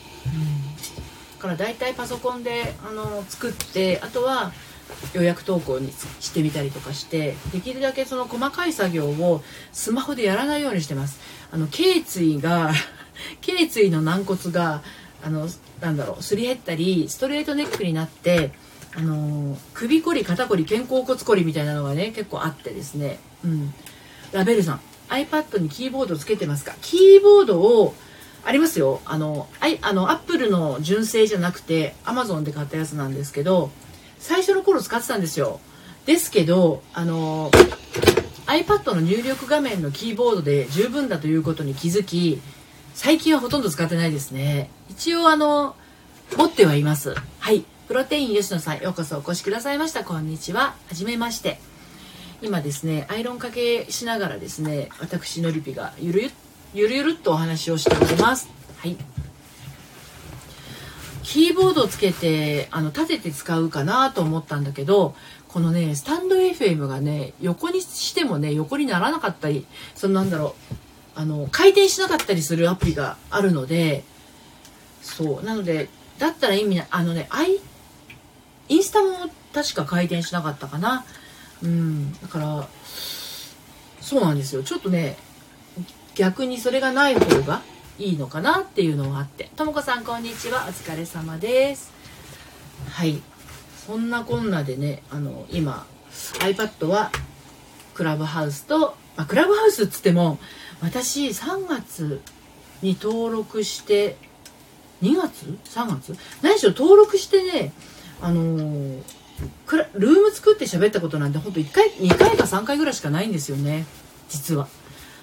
[1.40, 4.52] から大体パソコンであの作ってあとは
[5.14, 9.42] 予約投稿にしてみたりとかしてできるだけその細かい作業を
[9.72, 11.20] スマホでやらないようにしてます。
[11.52, 12.74] あの頸椎が
[13.42, 14.82] 頸椎の軟骨が
[15.24, 15.48] あの
[15.80, 18.52] なんだろうすり減ったりストレートネックになって
[18.96, 23.20] あの首こり肩こり肩甲骨こりみたいなのがね結構あってですね。
[23.44, 23.74] うん。
[24.32, 24.82] ラベルさん。
[25.12, 26.74] iPad にキーボードつけてますか？
[26.82, 27.94] キーボードを
[28.44, 29.02] ありますよ。
[29.06, 33.70] あのああのアップルの純正じゃなくて Amazon で買ったやつなんですけど
[34.18, 35.60] 最初の頃使ってたんですよ。
[36.06, 37.52] ですけどあの
[38.48, 42.42] iPad の入力画面のキーボードで十分だということに気づき
[42.94, 44.70] 最近はほとんど使ってないですね。
[44.90, 45.76] 一応あの
[46.38, 47.14] 持ってはいます。
[47.40, 47.66] はい。
[47.88, 50.06] プロテイン吉野さんようこそお越しくださいました。
[50.06, 50.76] こんにちは。
[50.88, 51.60] はじめまして。
[52.42, 56.32] 今ですねアイロンかけしながらですね私のりぴがゆる
[56.74, 58.50] ゆるゆるっとお話をしております。
[58.78, 58.96] はい。
[61.24, 65.16] キーボードをつけてあの立てて使うかなと思ったんだけど
[65.48, 69.66] このねスタンド FM がね横にしてもね横にならなかったり
[69.96, 70.74] そのなんだろう
[71.16, 74.04] あの回転しなかったりするアプリがあるので
[75.02, 75.44] そう。
[75.44, 77.60] なのでだったら意味ないあのねアイ
[78.70, 81.06] インスタも確か回転しなかったかな。
[81.64, 82.14] うん。
[82.22, 82.68] だから
[84.02, 84.64] そうなんですよ。
[84.64, 85.18] ちょっとね
[86.16, 87.62] 逆にそれがない方が
[87.98, 89.50] いいのかなっていうのがあって。
[89.56, 90.66] ともこさんこんにちは。
[90.68, 91.92] お疲れ様です。
[92.90, 93.22] はい。
[93.86, 95.86] そんなこんなでねあの今
[96.40, 97.12] iPad は
[97.94, 100.40] クラブハウスと、まあ、クラブハウスっつっても
[100.82, 102.22] 私3月
[102.82, 104.18] に登録して
[105.02, 106.16] 2月 ?3 月？
[106.42, 107.74] 何しろ登録してね
[108.22, 109.04] あのー、
[109.94, 113.86] ルーム作って喋ったことなんてほんと1回2回か3回ぐらいしかないんですよね。
[114.30, 114.68] 実は。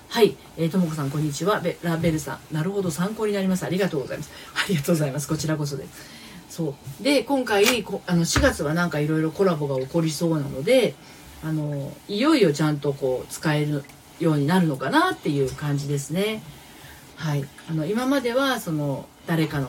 [0.08, 1.60] はい、えー、ともこさんこんにちは。
[1.60, 2.54] ベラベルさん。
[2.54, 2.90] なるほど。
[2.90, 3.64] 参考になります。
[3.64, 4.30] ありがとうございます。
[4.54, 5.28] ありがとうございます。
[5.28, 5.90] こちらこそです。
[6.48, 7.02] そう。
[7.02, 10.94] で今回こあの4月はなんかいろいろコラボが起こりそうなので
[11.44, 13.84] あのいよいよちゃんとこう使える
[14.18, 16.42] ようになるのかなっていう感じですね。
[17.16, 19.68] はい、あの今まではその誰かの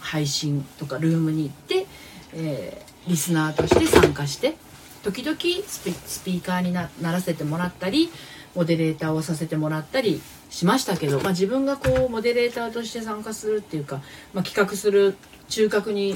[0.00, 1.86] 配信とかルームに行って、
[2.32, 4.56] えー、リスナーとして参加して
[5.02, 8.10] 時々スピーカーにならせてもらったり
[8.54, 14.00] モデレーターをさせてもらったりしましたけど、まあ、自分がこうモデレーターとして参加するっていうか、
[14.32, 15.16] まあ、企画する
[15.48, 16.14] 中核に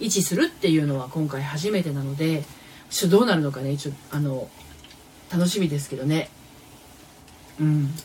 [0.00, 2.44] 位置するっていうのは今回初めてなので
[2.90, 4.48] ちょっとどうなるのかねちょあの
[5.32, 6.28] 楽しみですけどね。
[7.58, 7.96] うん、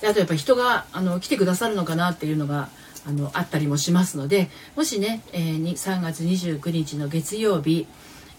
[0.00, 2.68] であとやっぱ人があの来てくださるのかなっていうのが
[3.06, 7.86] あのあったりもしますのでもしね、えー、3月29日の月曜日、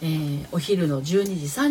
[0.02, 1.04] えー、お昼の12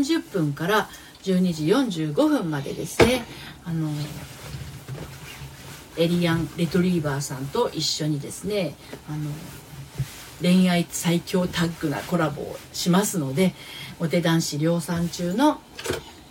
[0.04, 0.88] 時30分から
[1.22, 1.66] 12時
[2.04, 3.24] 45分までですね
[3.64, 3.90] あの
[5.96, 8.74] エリアン・レトリーバーさんと一緒にですね
[9.08, 9.30] あの
[10.40, 13.54] 恋愛最強タッグなコラボをしますので
[13.98, 15.60] お手男子量産中の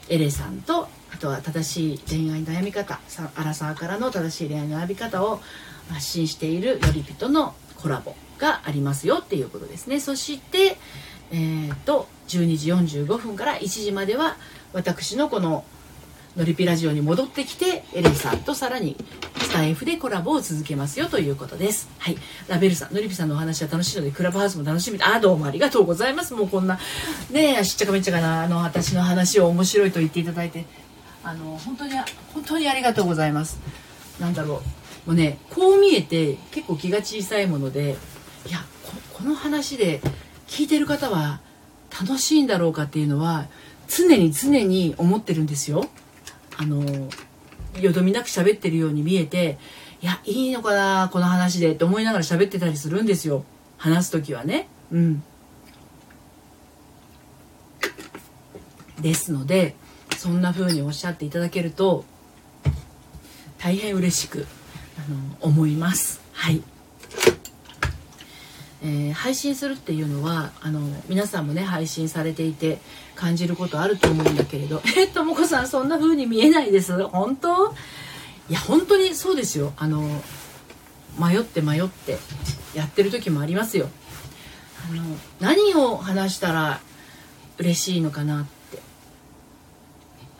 [0.07, 2.99] エレさんとあとは正しい恋愛悩み方
[3.35, 5.41] アラサーからの正しい恋愛の悩み方を
[5.89, 10.77] 発信しているのりぴとのコラボがありますよっていうことですねそして
[11.31, 14.37] えーと、12時45分から1時までは
[14.73, 15.65] 私のこの
[16.35, 18.95] のりぴラジオに戻ってきてエレンさんとさらに
[19.39, 21.89] スタイフでコラボを続けますよということです。
[21.97, 22.17] はい。
[22.47, 26.35] ラベルさん、のりぴさんのお話は楽しいので、クラブハウスも楽しみあ、どうもありがとうございます。
[26.35, 26.77] もうこんな、
[27.31, 30.65] ねえ、しっちゃかめっちゃかな、あの、私の話を面白いと言っていただいて、
[31.23, 31.93] あの、本当に、
[32.33, 33.57] 本当にありがとうございます。
[34.19, 34.76] なんだろう。
[35.07, 37.95] もうね、こう見えて結構気が小さいもので、
[38.45, 38.59] いや、
[39.13, 40.01] この話で
[40.47, 41.39] 聞いてる方は
[41.99, 43.47] 楽しいんだろうかっていうのは
[43.87, 45.89] 常に常に思ってるんですよ。
[46.57, 46.83] あの
[47.79, 49.57] よどみなく喋ってるように見えて
[50.01, 53.45] いやいいのかなこの話でって思いながら喋ってたりするんですよ
[53.77, 54.67] 話す時はね。
[54.91, 55.23] うん、
[58.99, 59.75] ですので
[60.17, 62.05] そんな風におっしゃっていただけると
[63.59, 64.47] 大変嬉しく
[65.09, 66.21] の思います。
[66.33, 66.61] はい。
[68.83, 70.79] えー、配信するっていうのはあの
[71.09, 72.77] 皆さんもね配信されていて
[73.15, 74.81] 感じることあると思うんだけれど。
[74.97, 77.07] えともこさんそんな風に見えないです？
[77.07, 77.73] 本当？
[78.49, 79.73] いや本当にそうですよ。
[79.77, 80.03] あの
[81.19, 82.19] 迷って迷って
[82.75, 83.89] やってる時もありますよ。
[84.89, 85.03] あの
[85.41, 86.79] 何を話したら
[87.57, 88.56] 嬉しいのかなって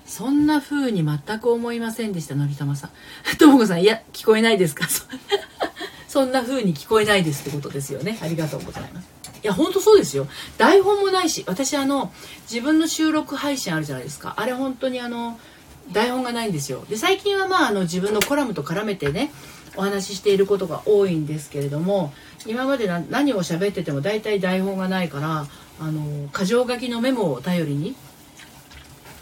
[0.08, 2.90] そんな風に全く思いませんでしたのりたまさん。
[3.38, 4.88] ともこさんいや聞こえないですか？
[6.08, 8.18] そんな風に聞こえないですってことですよね。
[8.22, 9.08] ありがとうございます。
[9.44, 10.28] いや本当そうですよ。
[10.58, 12.12] 台本もないし私あの
[12.50, 14.34] 自分の収録配信あるじゃないですか。
[14.38, 15.40] あれ本当にあの
[15.92, 16.86] 台本がないんですよ。
[16.90, 19.32] で最近はまああの自分のコラムと絡めてね
[19.76, 22.14] お話ししていることが多いんですけれども
[22.48, 25.46] 今まで何を喋ってても大体台本がないから
[25.80, 27.96] あの箇条書きのメモを頼りに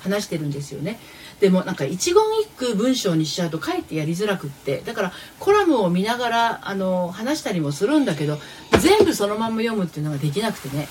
[0.06, 1.00] 話してるんですよね。
[1.40, 4.82] でもなんか一言一句文章にしちゃうとかえってやりづらくって。
[4.86, 8.38] だからコラムを見ながらあの話したりもするんだけど
[8.80, 10.88] 全部そのまま読むっていうのができなくてね。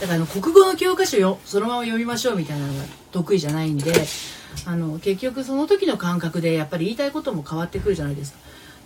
[0.00, 3.92] だからあの国語の教科書よそのまま読みましょうみたいなのが得意じゃないんで
[4.66, 8.38] あの結局その時の感覚でやっぱり言いたいことも変わってくるじゃないですか。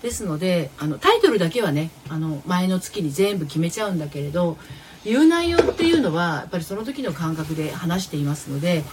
[0.03, 4.57] ですのであのタイトルだけはねあの前の月に全部決めちゃうんだけれど
[5.05, 8.85] 言う内容っていうのはやっぱりその時の感覚で話していますので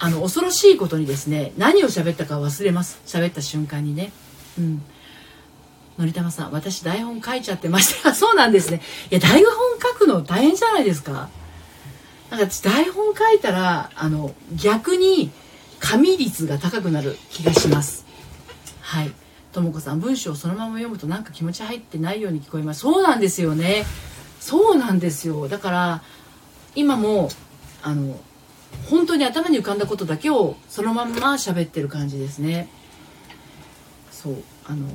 [0.00, 3.00] あの恐ろしいことにですね何を喋ったか忘れます。
[3.06, 4.12] 喋った瞬間にね。
[4.58, 4.82] うん。
[5.98, 8.14] のりたまさん私台本書いちゃってました。
[8.16, 8.80] そうなんですね。
[9.10, 11.28] いや台本書くの大変じゃないですか。
[12.30, 15.30] なんか台本書いたらあの逆に
[15.80, 18.04] 紙率が高くなる気がします。
[18.80, 19.12] はい。
[19.52, 22.80] ともこさん文章をそのまま読むとなんか気持ち入ってないように聞こえます。
[22.80, 23.84] そうなんですよね。
[24.40, 25.48] そうなんですよ。
[25.48, 26.02] だから
[26.76, 27.30] 今も
[27.82, 28.20] あの
[28.88, 32.68] 本当に頭に浮かんだことだけをそのまんま喋ってる感じですね。
[34.10, 34.36] そう
[34.66, 34.88] あの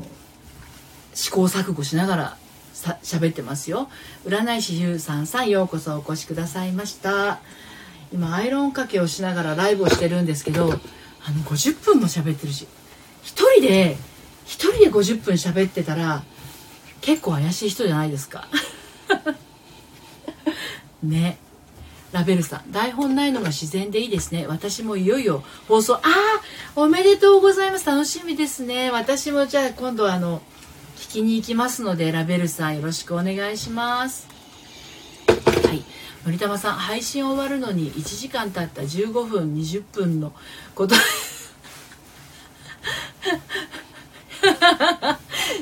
[1.14, 2.38] 試行錯誤しながら
[2.74, 3.89] さ喋ってますよ。
[4.26, 7.39] 占い師ゆうさんさんようこそお越しくださいました。
[8.12, 10.80] 今アイロンかけをしながらライブをしてるんですけどあの
[11.46, 12.68] 50分も喋ってるし
[13.24, 13.98] 一人で
[14.46, 16.24] 一人で50分喋ってたら
[17.02, 18.48] 結構怪しい人じゃないですか。
[21.04, 21.38] ね。
[22.14, 24.45] ラベルさん台本ないのが自然でいいですね。
[24.47, 26.03] 私もいよいよ放送ああ
[26.76, 27.88] おめでとうございます。
[27.88, 28.91] 楽しみですね。
[28.91, 30.41] 私もじゃあ今度あの
[30.97, 34.28] 聞きに行きますのでラベルさんよろしくお願いします。
[35.28, 35.84] はい。
[36.24, 38.84] 森玉さん配信終わるのに1時間経った。
[38.84, 40.34] 15分20分の
[40.76, 40.93] こと。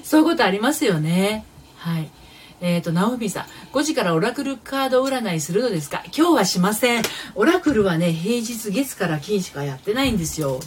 [0.04, 1.46] そういうことありますよね。
[1.78, 2.12] はい。
[2.60, 6.04] えっ、ー、と、ナオミさん、5時からオラクルカード占いするのですか？
[6.08, 7.04] 今日はしません。
[7.36, 10.60] オラクルはね、平日月から金しかやってないんですよ。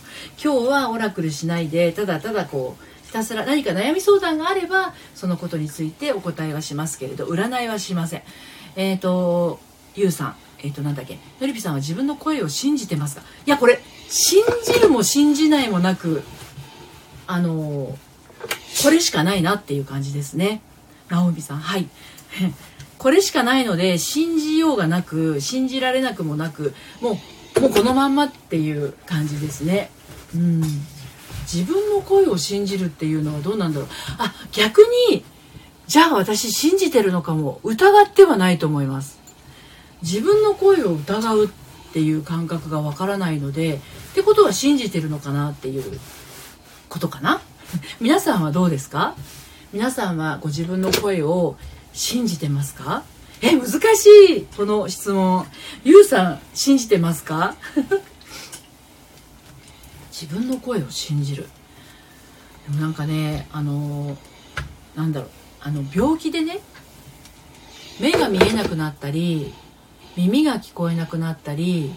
[0.43, 8.23] 今日はオラクルしないで、ただただこう、ひたすら何か悩み相談があれば、そのことについてお答えはしますけれど、占いはしません。
[8.75, 9.61] えっ、ー、と、
[9.95, 13.23] ゆうさん、えっ、ー、と、なんだっけ、のりぴさんは自分の声を信じてますか？
[13.47, 16.23] いや、これ、信じるも信じないもなく、
[17.27, 17.99] あの
[18.83, 20.63] これしかないなっていう感じですね。
[21.11, 21.87] 直美さん、はい。
[23.05, 27.21] これしかないので信じようがなく信じられなくもなくも
[27.59, 29.91] うもうこのまんまっていう感じですね。
[30.35, 30.63] うん。
[31.43, 33.89] 自分の声を信じるっていうのはどうなんだろう。
[34.17, 34.79] あ逆
[35.11, 35.23] に
[35.87, 37.61] じゃあ私信じてるのかも。
[37.63, 39.21] 疑ってはないと思います。
[40.01, 41.49] 自分の声を疑うっ
[41.93, 46.01] ていう感覚がわからないのでってことは信じてるのかなっていう
[46.89, 47.43] ことかな。
[48.01, 49.15] 皆さんはどうですか？
[49.75, 51.57] 皆さんはご自分の声を
[51.95, 53.05] 信じてますか？
[53.41, 54.07] え難し
[54.39, 55.47] いこの質問。
[55.85, 57.55] ゆうさん信じてますか？
[60.13, 61.49] 自分の声を信じる。
[62.69, 64.17] でもなんかねあの
[64.95, 65.31] なんだろう。
[65.61, 66.61] あの病気でね
[68.01, 69.55] 目が見えなくなったり
[70.15, 71.95] 耳が聞こえなくなったり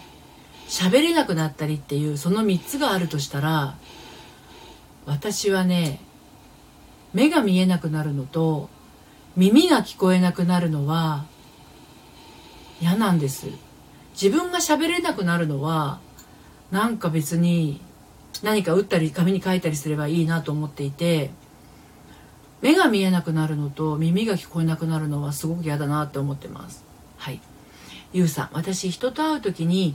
[0.68, 3.76] 喋れなくなったりっていうその3つがあるとしたら
[5.04, 6.00] 私はね
[7.12, 8.70] 目が見えなくなるのと
[9.38, 11.24] 耳が聞こえなくなるのは
[12.80, 13.46] 嫌なんです。
[14.20, 16.00] 自分が喋れなくなるのは
[16.72, 17.80] なんか別に
[18.42, 21.30] 何か打ったり紙に書いたりすればいいなと思っていて
[22.62, 26.84] 目が見えなくなるのと耳が聞こえなくなるのはすごく嫌だなって思ってます。
[27.16, 27.40] はい。
[28.12, 29.94] ゆうさん私人と会う時に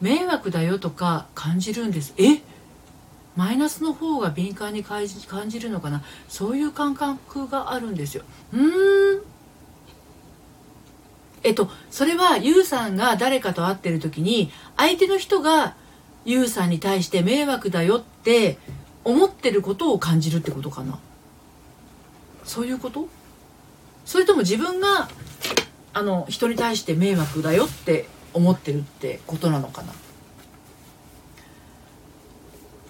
[0.00, 2.14] 迷惑だよとか感じるんです。
[2.18, 2.42] え？
[3.34, 5.06] マイナスの方が敏感に感
[5.48, 6.02] じるのかな？
[6.28, 8.24] そういう感覚があるんですよ。
[8.52, 9.22] うーん。
[11.42, 15.74] えっとそれはユウさんが誰かと会ってる時に相手の人が
[16.24, 18.58] ユウさんに対して迷惑だよって
[19.02, 20.98] 思ってることを感じるってことかな？
[22.44, 23.08] そういうこと？
[24.04, 25.08] それとも自分が
[25.94, 29.92] あの人に対して迷惑だよって思ってるってことなのかな？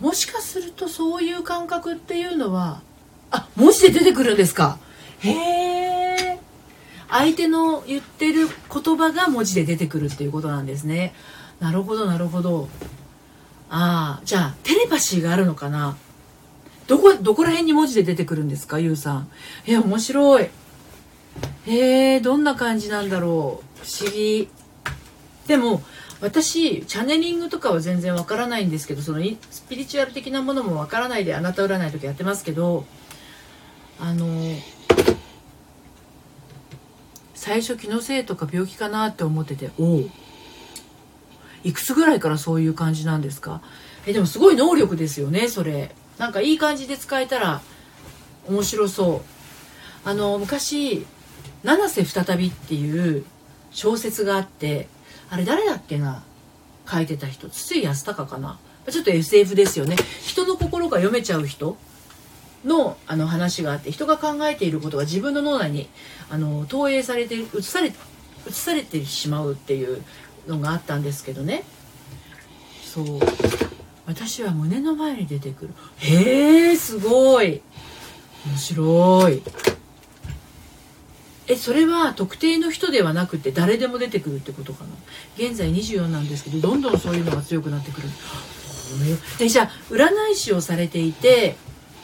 [0.03, 2.83] もしかするとそういう感覚っていうのは
[3.31, 4.79] あ文字で出てくるんですか？
[5.21, 6.39] へえ
[7.09, 11.15] 相手の言ってる言葉が文字で出てくるっていうことなんですね。
[11.61, 12.69] なるほどなるほど。
[13.71, 15.97] ああじゃあテレパシーがあるのかな？
[16.89, 18.81] どこどこら辺に文字で出てくるんですか？
[18.81, 19.29] ゆうさん。
[19.67, 20.51] え面白い。
[21.67, 23.87] へえどんな感じなんだろう？
[23.87, 24.49] 不思議。
[25.47, 25.81] でも
[26.23, 29.19] 私チャネリングとかは全然わからないんですけどその
[29.51, 32.85] スピリチュアル的なものもわからないであなた占いとかやってますけど
[34.01, 34.27] あの
[37.35, 40.09] 最初気のせいとか病気かなって思ってておお
[41.65, 43.61] いくつぐらいからそういう感じなんですか？
[44.07, 45.93] えでもすごい能力ですよねそれ。
[46.19, 47.63] なんかいい感じで使えたら
[48.49, 49.23] 面白そ
[50.05, 50.09] う。
[50.09, 51.05] あの昔
[51.63, 53.25] 「七瀬再び」っていう
[53.71, 54.89] 小説があって
[55.33, 56.23] あれ誰だっけな？
[56.87, 57.49] 書いてた人。
[57.49, 58.59] 筒井康隆かな？
[58.91, 59.97] ちょっと SF ですよね。
[60.23, 61.79] 人の心が読めちゃう人
[62.67, 65.89] のあの話があって人が考えていることが自分の脳内に
[66.29, 67.93] あの投影されて映され映
[68.51, 70.03] されてしまうっていう
[70.47, 71.65] のがあったんですけどね。
[72.85, 73.07] そう。
[74.05, 75.75] 私は胸の前に出てくる。
[75.97, 77.63] へえすごい。
[78.45, 79.43] 面白い。
[81.49, 84.91] えそれは特定の人ではなくて誰でも出てくるってことかな？
[85.37, 88.09] 現在24なんですけどどんどんそういうのが強くなってくる。
[89.39, 91.57] でじゃあ占い師をされていて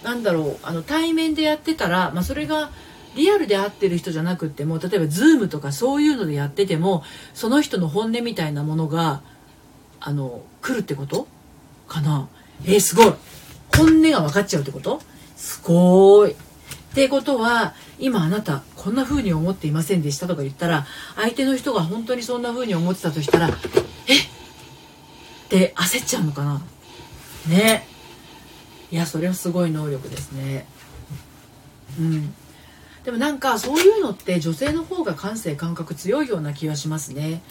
[0.02, 2.70] なんだろうあの対面でやってたら、まあ、それが
[3.14, 9.22] リアルで会ってる人じゃなくっても例えば Zoom とかそういうのでやっててもその人の本音みたいなものが
[10.00, 11.28] あの来るってこと
[11.88, 12.28] かな？
[12.64, 13.12] えー、すごい！
[13.76, 15.00] 本音が分かっちゃうってこと？
[15.36, 16.32] すごい！
[16.32, 16.34] っ
[16.94, 23.50] てことは今あなたこんな風に思っていませんでしたとか言ったら相手の人が本当にそんな風に思ってたとしたらえ？
[23.50, 23.54] っ
[25.50, 26.62] て焦っちゃうのかな。
[27.50, 27.86] ね。
[28.90, 30.66] いやそれはすごい能力ですね。
[32.00, 32.34] うん。
[33.04, 37.42] でもなんかそういうのって女性の方が感性感覚強いような気はしますね。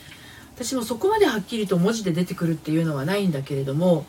[0.55, 4.07] 私もそこまではっきりと文字で出てくるっていうのはないんだけれども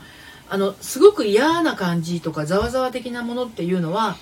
[0.48, 4.16] あのすごく嫌な感じとかざわざわ的なものっていうのは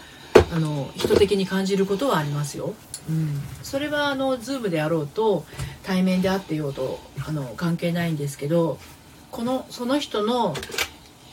[0.52, 2.74] あの人的に感じることはありますよ。
[3.08, 5.44] うん、それはあの Zoom であろうと
[5.82, 8.78] 対面であってようとあの関係ないんですけど
[9.30, 10.54] このその人の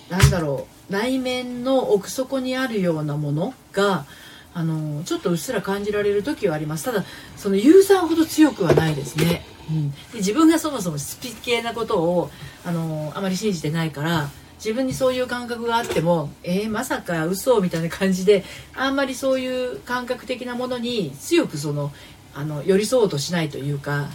[0.09, 4.05] なんだろう内面の奥底にあるようなものが
[4.53, 6.85] あのちょっとうっすら感じられる時はあります。
[6.85, 7.03] ただ
[7.35, 12.29] そのユーザーほど強くはないですね、うん、で自分がそもそもスピ系なことを
[12.63, 14.29] あのあまり信じてないから
[14.63, 21.91] 自分にそういう感覚があってもえー、まさか嘘みたいな感じであんまりそういう感覚的なものに強くその
[22.33, 24.07] あの寄り添おうとしないというか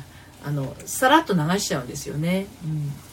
[0.43, 2.47] あのさらっと流しちゃうんですよね。
[2.65, 3.08] うん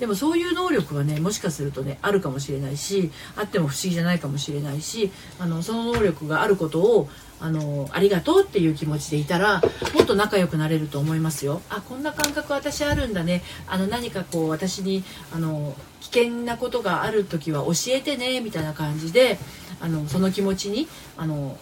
[0.00, 9.60] でもそういう能力はねもしかするとねあるかもしれないしあっても不思議じゃないかもしれないしあのその能力があることをあのありがとうっていう気持ちでいたら
[9.94, 11.62] もっと仲良くなれると思いますよ。
[11.70, 13.42] あこんな感覚私あるんだね。
[13.66, 19.38] あの何かこう私にあの危険なことがある時は教えてねみたいな感じで
[19.80, 21.58] あのその気持ちにあの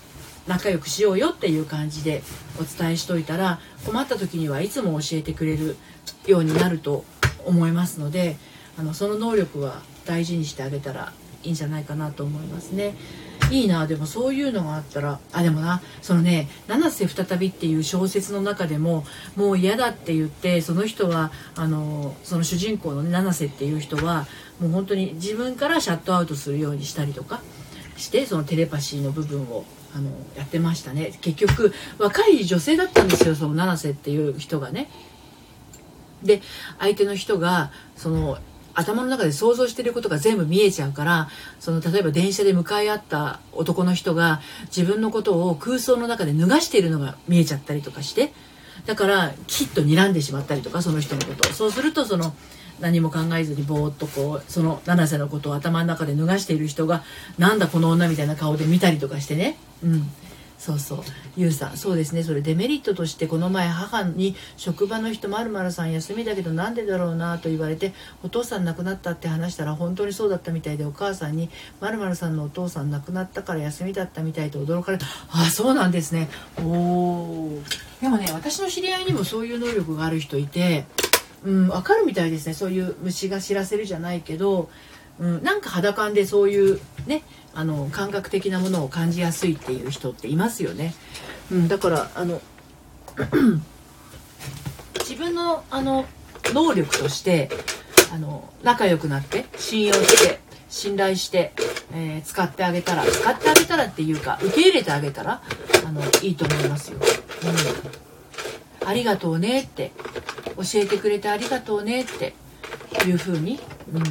[0.47, 2.23] 仲良くしようよっていう感じで
[2.61, 5.77] お伝えしといたら困った時にはいつも教えてくれる
[6.27, 7.05] ようになると
[7.49, 8.37] 思いますので
[8.79, 12.95] あのその能力は大事にしてあげたらいいんじゃないかなと思いますね。
[13.51, 24.27] いいなでもそういうのがあったらあでもなそのね「七瀬再び」っていう小説の中でももう嫌だって言ってその人はあのその主人公の、ね、七瀬っていう人は
[24.61, 27.41] もう本当に自分からシャットアウトするようにしたりとか
[27.97, 34.91] してそのテレパシーの部分をあのやってましたね結局若い女性だったんですよその七瀬っていう人がね。
[36.23, 36.43] で
[36.79, 38.39] 相手の人がその
[38.75, 48.33] 頭の中で想像してることが全部見えちゃうからその例えば電車で向かい合った男の人が自分のことを空想の中で脱がしているのが見えちゃったりとかして
[48.87, 51.53] だからきっと睨んでしまったりとかその人のことを。
[51.53, 52.35] そうするとその
[52.81, 57.03] 何も考えずにぼーっとこうその七瀬のことを頭の中で脱がしている人が
[57.37, 59.59] なんだこの女みたいな顔で見たりとかしてね。
[59.83, 60.11] うん。
[60.59, 60.99] そうそう。
[61.37, 62.25] ゆうさんそうですね。
[62.25, 67.93] それデメリットとしてこの前母に職場の人まるまるさん休みだけどなんでだろうなと言われて
[68.25, 71.49] お父さん亡くなったって話したら本当にそうだったみたいでお母さんに
[71.81, 75.07] まるまるさんのお父さん亡くなったから休みだったみたいと驚かれた。
[75.31, 76.29] あそうなんですね。
[76.59, 77.63] おお
[78.01, 80.87] でもね私の知り合いにもそういう能力がある人いて
[81.45, 82.55] うん分かるみたいですね。
[82.55, 84.69] そういう虫が知らせるじゃないけど
[85.21, 87.23] うん、なんか肌感でそういうね
[87.55, 90.95] あの感覚的なものを感じやすいっていう人っていますよね、
[91.51, 92.41] うん、だからあの
[95.01, 96.05] 自分のあの
[96.55, 97.51] 能力として
[98.13, 101.53] あの仲良くなって信用して信頼して、
[101.93, 105.43] えー、使ってあげたら使ってあげたらっていうか受け入れてあげたら
[105.87, 106.99] あのいいと思いますよ。
[108.81, 109.93] うん、ありがとうねって
[110.57, 112.35] 教えてくれてありがとうねって
[113.07, 113.59] いうふうに、
[113.93, 114.03] うん、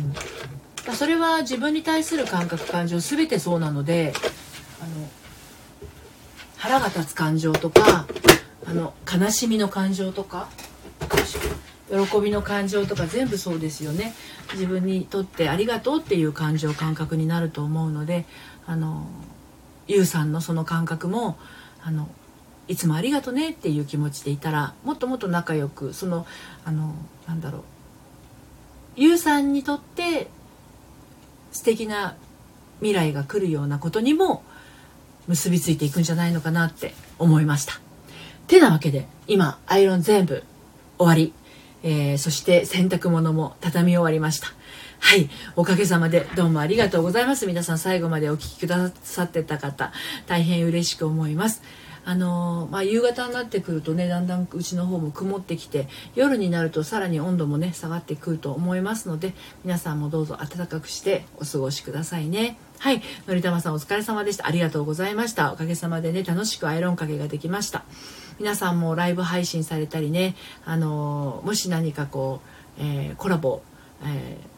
[0.93, 4.13] それは自分に対する感覚感情全てそうなので
[4.81, 5.09] あの
[6.57, 8.07] 腹が立つ感情とか
[8.65, 10.49] あの悲しみの感情とか
[11.89, 14.13] 喜びの感情とか全部そうですよね。
[14.53, 18.25] 自分にとってありがとうっていう感情感覚になると思うので
[18.65, 19.07] あの
[19.87, 21.37] ゆうさんのその感覚も
[21.83, 22.09] あの
[22.67, 26.25] いつもありがとねっていう気持ちでいたらもっともっと仲良くその
[26.65, 26.93] あの
[27.27, 27.61] なんだろう。
[28.97, 30.27] ゆうさんにとって
[31.57, 32.15] 素敵な
[32.81, 34.43] 未来が来るようなことにも
[35.27, 37.73] 結びついていくんじゃないのかなって思いました。
[38.45, 40.43] てなわけで今アイロン全部
[40.99, 41.33] 終わり、
[41.81, 44.49] えー、そして洗濯物も畳み終わりました。
[44.99, 45.31] はい。
[45.55, 47.47] おかげさまでどうもありがとうございます。
[47.47, 49.91] 皆さん最後までお聴きくださってた方、
[50.27, 51.63] 大変嬉しく思います。
[52.09, 59.33] あのまあ、夕方になってくるとねだんだんうちの方も曇ってきて夜になるとさらに温度もね下がってくると思いますので
[59.65, 62.57] 皆さんもどうぞ暖かくしてお過ごしくださいね。
[62.79, 63.01] はい。
[63.27, 64.47] のりたまさんお疲れ様でした。
[64.47, 65.51] ありがとうございました。
[65.51, 67.83] おかげさまでね楽しくアイロンかけができました。
[68.39, 72.39] 皆さんもライブ配信されたりねあのもし何かこ
[72.79, 73.63] う、えー、コラボ、
[74.05, 74.56] えー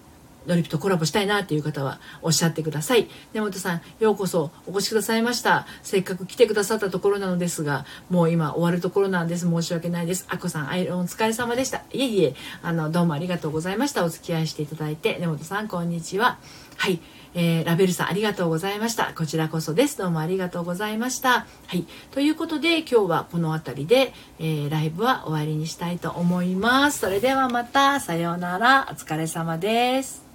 [0.50, 12.34] ドリップとコラボしたいなっていう方はおっしゃってください根本さんようこそお越しくださいましたせっかく来てくださったところなのですがもう今終わるところなんです申し訳ないですあこさんアイロンお疲れ様でしたいえいえ
[12.64, 16.40] あのどうもありがとうございましたお付き合いしていただいて根本さんこんにちは
[16.78, 17.00] はい
[17.36, 19.14] えー、ラベルさんありがとうございました。
[19.14, 20.00] こちらこそです。
[20.00, 21.46] どうもありがとうございました。
[21.68, 21.86] はい。
[22.10, 27.00] ということで今日はこの辺りで、えー、ライブは終わりにしたいと思います。
[27.00, 28.88] それではまた、さようなら。
[28.90, 30.29] お疲れ様です。